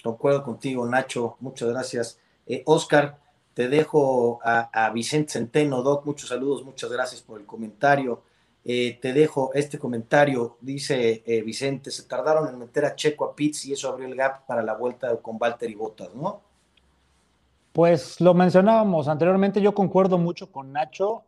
[0.04, 1.38] Concuerdo contigo, Nacho.
[1.40, 2.20] Muchas gracias.
[2.46, 3.18] Eh, Oscar,
[3.54, 6.06] te dejo a, Vicente Centeno, Doc.
[6.06, 8.22] Muchos saludos, muchas gracias por el comentario.
[8.64, 10.58] Eh, te dejo este comentario.
[10.62, 14.16] Dice eh, Vicente: se tardaron en meter a Checo a Pitts y eso abrió el
[14.16, 16.42] gap para la vuelta con Walter y Bottas, ¿no?
[17.74, 21.26] Pues lo mencionábamos anteriormente, yo concuerdo mucho con Nacho.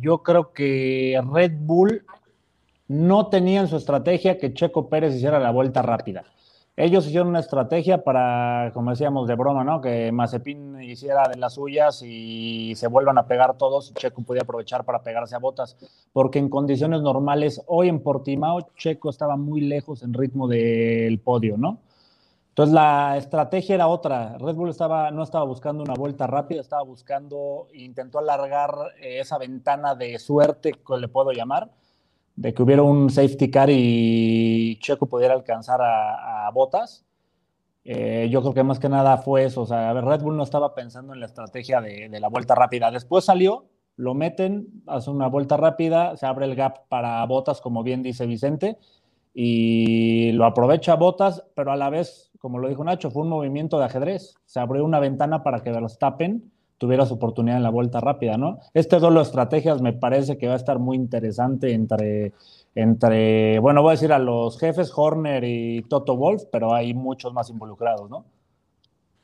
[0.00, 2.04] yo creo que Red Bull
[2.88, 6.24] no tenía en su estrategia que Checo Pérez hiciera la vuelta rápida.
[6.80, 9.80] Ellos hicieron una estrategia para, como decíamos de broma, ¿no?
[9.80, 13.92] Que Mazepin hiciera de las suyas y se vuelvan a pegar todos.
[13.94, 15.76] Checo podía aprovechar para pegarse a botas,
[16.12, 21.56] porque en condiciones normales, hoy en Portimao, Checo estaba muy lejos en ritmo del podio,
[21.58, 21.80] ¿no?
[22.50, 24.38] Entonces la estrategia era otra.
[24.38, 28.70] Red Bull estaba, no estaba buscando una vuelta rápida, estaba buscando, intentó alargar
[29.00, 31.72] eh, esa ventana de suerte, que le puedo llamar,
[32.38, 37.04] de que hubiera un safety car y Checo pudiera alcanzar a, Botas.
[37.84, 39.62] Eh, yo creo que más que nada fue eso.
[39.62, 42.92] O sea, Red Bull no estaba pensando en la estrategia de, la vuelta rápida.
[42.92, 43.66] Después salió,
[43.96, 48.24] lo meten, hace una vuelta rápida, se abre el gap para Botas, como bien dice
[48.24, 48.78] Vicente,
[49.34, 53.80] y lo aprovecha Botas, pero a la vez, como lo dijo Nacho, fue un movimiento
[53.80, 54.36] de ajedrez.
[54.46, 58.60] Se abrió una ventana para que Verstappen tuviera su oportunidad en la vuelta rápida, ¿no?
[58.72, 62.32] Este duelo de estrategias me parece que va a estar muy interesante entre,
[62.74, 67.32] entre, bueno, voy a decir a los jefes, Horner y Toto Wolf, pero hay muchos
[67.32, 68.24] más involucrados, ¿no?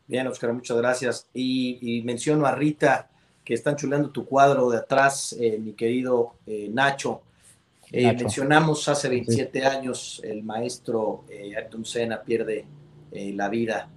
[0.07, 1.29] Bien, Oscar, muchas gracias.
[1.33, 3.09] Y, menciono a Rita,
[3.45, 7.23] que están chulando tu cuadro de atrás, eh, mi querido eh, Nacho.
[7.93, 12.65] Eh, mencionamos hace 27 años el maestro Ayrton Senna pierde
[13.13, 13.89] la vida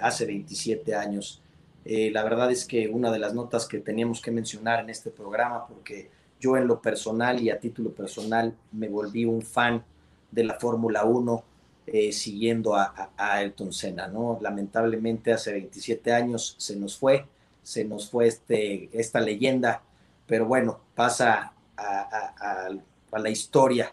[0.00, 1.42] hace 27 años.
[1.84, 5.66] La verdad es que una de las notas que teníamos que mencionar en este programa,
[5.66, 6.10] porque
[6.40, 9.84] yo en lo personal y a título personal me volví un fan
[10.30, 11.44] de la Fórmula 1
[11.86, 14.38] eh, siguiendo a, Ayrton Senna, ¿no?
[14.40, 17.26] Lamentablemente hace 27 años se nos fue,
[17.62, 19.82] se nos fue este, esta leyenda,
[20.26, 22.68] pero bueno, pasa a,
[23.12, 23.92] la historia.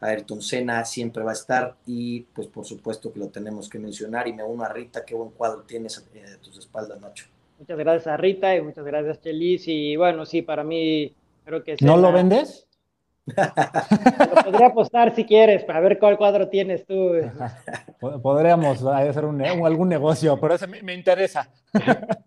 [0.00, 4.28] Ayrton Senna siempre va a estar y pues por supuesto que lo tenemos que mencionar
[4.28, 7.26] y me uno a Rita, qué buen cuadro tienes eh, de tus espaldas, Nacho.
[7.58, 11.76] Muchas gracias a Rita y muchas gracias Chelis y bueno, sí, para mí creo que...
[11.80, 12.68] ¿No lo vendes?
[13.36, 17.12] Lo podría apostar si quieres, para ver cuál cuadro tienes tú.
[18.22, 21.50] Podríamos hacer un, algún negocio, pero ese me, interesa.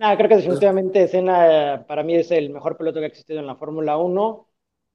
[0.00, 3.48] No, creo que definitivamente Senna para mí es el mejor piloto que ha existido en
[3.48, 4.46] la Fórmula 1.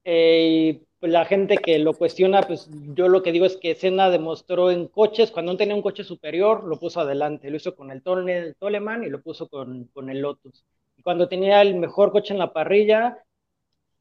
[0.02, 3.74] Eh, y pues, la gente que lo cuestiona, pues yo lo que digo es que
[3.74, 7.50] Senna demostró en coches, cuando no tenía un coche superior, lo puso adelante.
[7.50, 10.64] Lo hizo con el, el Toleman y lo puso con, el Lotus.
[10.96, 13.18] Y cuando tenía el mejor coche en la parrilla,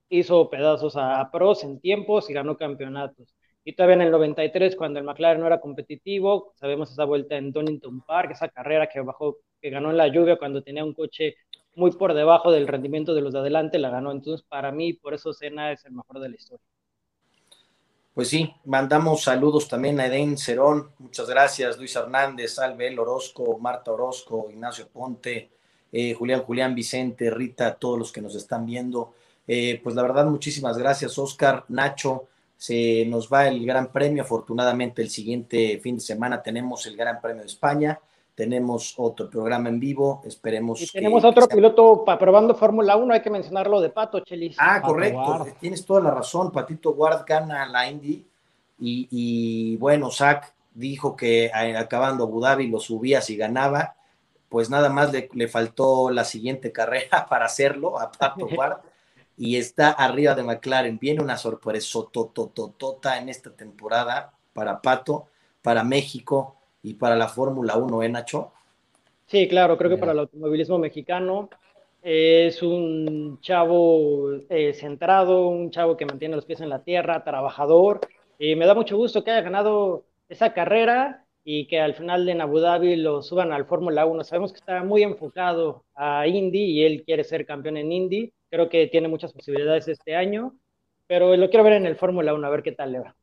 [0.08, 3.36] hizo pedazos a, pros en tiempos y ganó campeonatos.
[3.66, 7.52] Y todavía en el 93, cuando el McLaren no era competitivo, sabemos esa vuelta en
[7.52, 11.36] Donington Park, esa carrera que bajó, que ganó en la lluvia cuando tenía un coche
[11.76, 14.14] muy por debajo del rendimiento de los de adelante, la ganó.
[14.14, 16.73] Entonces, para mí, por eso Senna es el mejor de la historia.
[18.14, 23.92] Pues sí, mandamos saludos también a Eden Cerón, muchas gracias, Luis Hernández, Albel Orozco, Marta
[23.92, 25.50] Orozco, Ignacio Ponte,
[25.92, 29.16] eh, Julián Julián Vicente, Rita, todos los que nos están viendo.
[29.48, 32.28] Eh, pues la verdad, muchísimas gracias, Oscar, Nacho.
[32.56, 34.24] Se nos va el Gran Premio.
[34.24, 38.00] Afortunadamente, el siguiente fin de semana tenemos el Gran Premio de España.
[38.36, 40.22] Tenemos otro programa en vivo.
[40.26, 40.82] Esperemos.
[40.82, 43.14] Y tenemos otro piloto probando Fórmula 1.
[43.14, 44.56] Hay que mencionarlo de Pato, Chelis.
[44.60, 45.46] Ah, correcto.
[45.60, 46.52] Tienes toda la razón.
[46.52, 48.26] Patito Ward gana la Indy.
[48.80, 53.96] Y, bueno, Zach dijo que eh, acabando Abu Dhabi lo subía si ganaba.
[54.50, 58.80] Pues nada más le, le faltó la siguiente carrera para hacerlo a Pato Ward
[59.38, 60.98] y está arriba de McLaren.
[60.98, 65.28] Viene una sorpresa totototota en esta temporada para Pato,
[65.62, 68.52] para México y para la Fórmula 1, ¿eh, Nacho?
[69.26, 71.50] Sí, claro, creo que para el automovilismo mexicano
[72.04, 78.02] es un chavo eh, centrado, un chavo que mantiene los pies en la tierra, trabajador.
[78.38, 82.40] Y me da mucho gusto que haya ganado esa carrera y que al final de
[82.42, 84.24] Abu Dhabi lo suban al Fórmula 1.
[84.24, 88.70] Sabemos que está muy enfocado a Indy y él quiere ser campeón en Indy Creo
[88.70, 90.54] que tiene muchas posibilidades este año,
[91.08, 93.16] pero lo quiero ver en el Fórmula 1, a ver qué tal le va.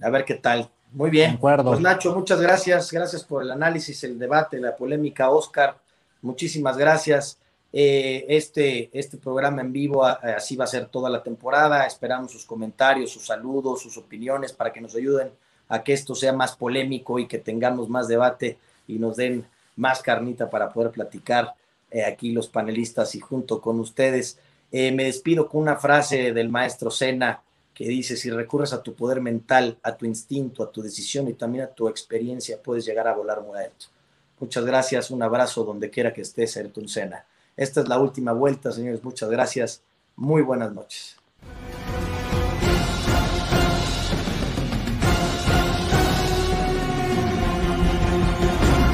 [0.00, 0.68] A ver qué tal.
[0.92, 1.38] Muy bien.
[1.38, 2.92] Pues Nacho, muchas gracias.
[2.92, 5.30] Gracias por el análisis, el debate, la polémica.
[5.30, 5.76] Oscar,
[6.20, 7.38] muchísimas gracias.
[7.72, 11.86] Eh, este, este programa en vivo así va a ser toda la temporada.
[11.86, 15.30] Esperamos sus comentarios, sus saludos, sus opiniones para que nos ayuden
[15.68, 20.02] a que esto sea más polémico y que tengamos más debate y nos den más
[20.02, 21.54] carnita para poder platicar
[21.90, 24.38] eh, aquí los panelistas y junto con ustedes.
[24.70, 27.42] Eh, me despido con una frase del maestro Sena
[27.74, 31.34] que dice, si recurres a tu poder mental, a tu instinto, a tu decisión y
[31.34, 33.86] también a tu experiencia, puedes llegar a volar muy alto.
[34.38, 37.24] Muchas gracias, un abrazo donde quiera que estés, Ayrton Sena.
[37.56, 39.82] Esta es la última vuelta, señores, muchas gracias,
[40.16, 41.21] muy buenas noches.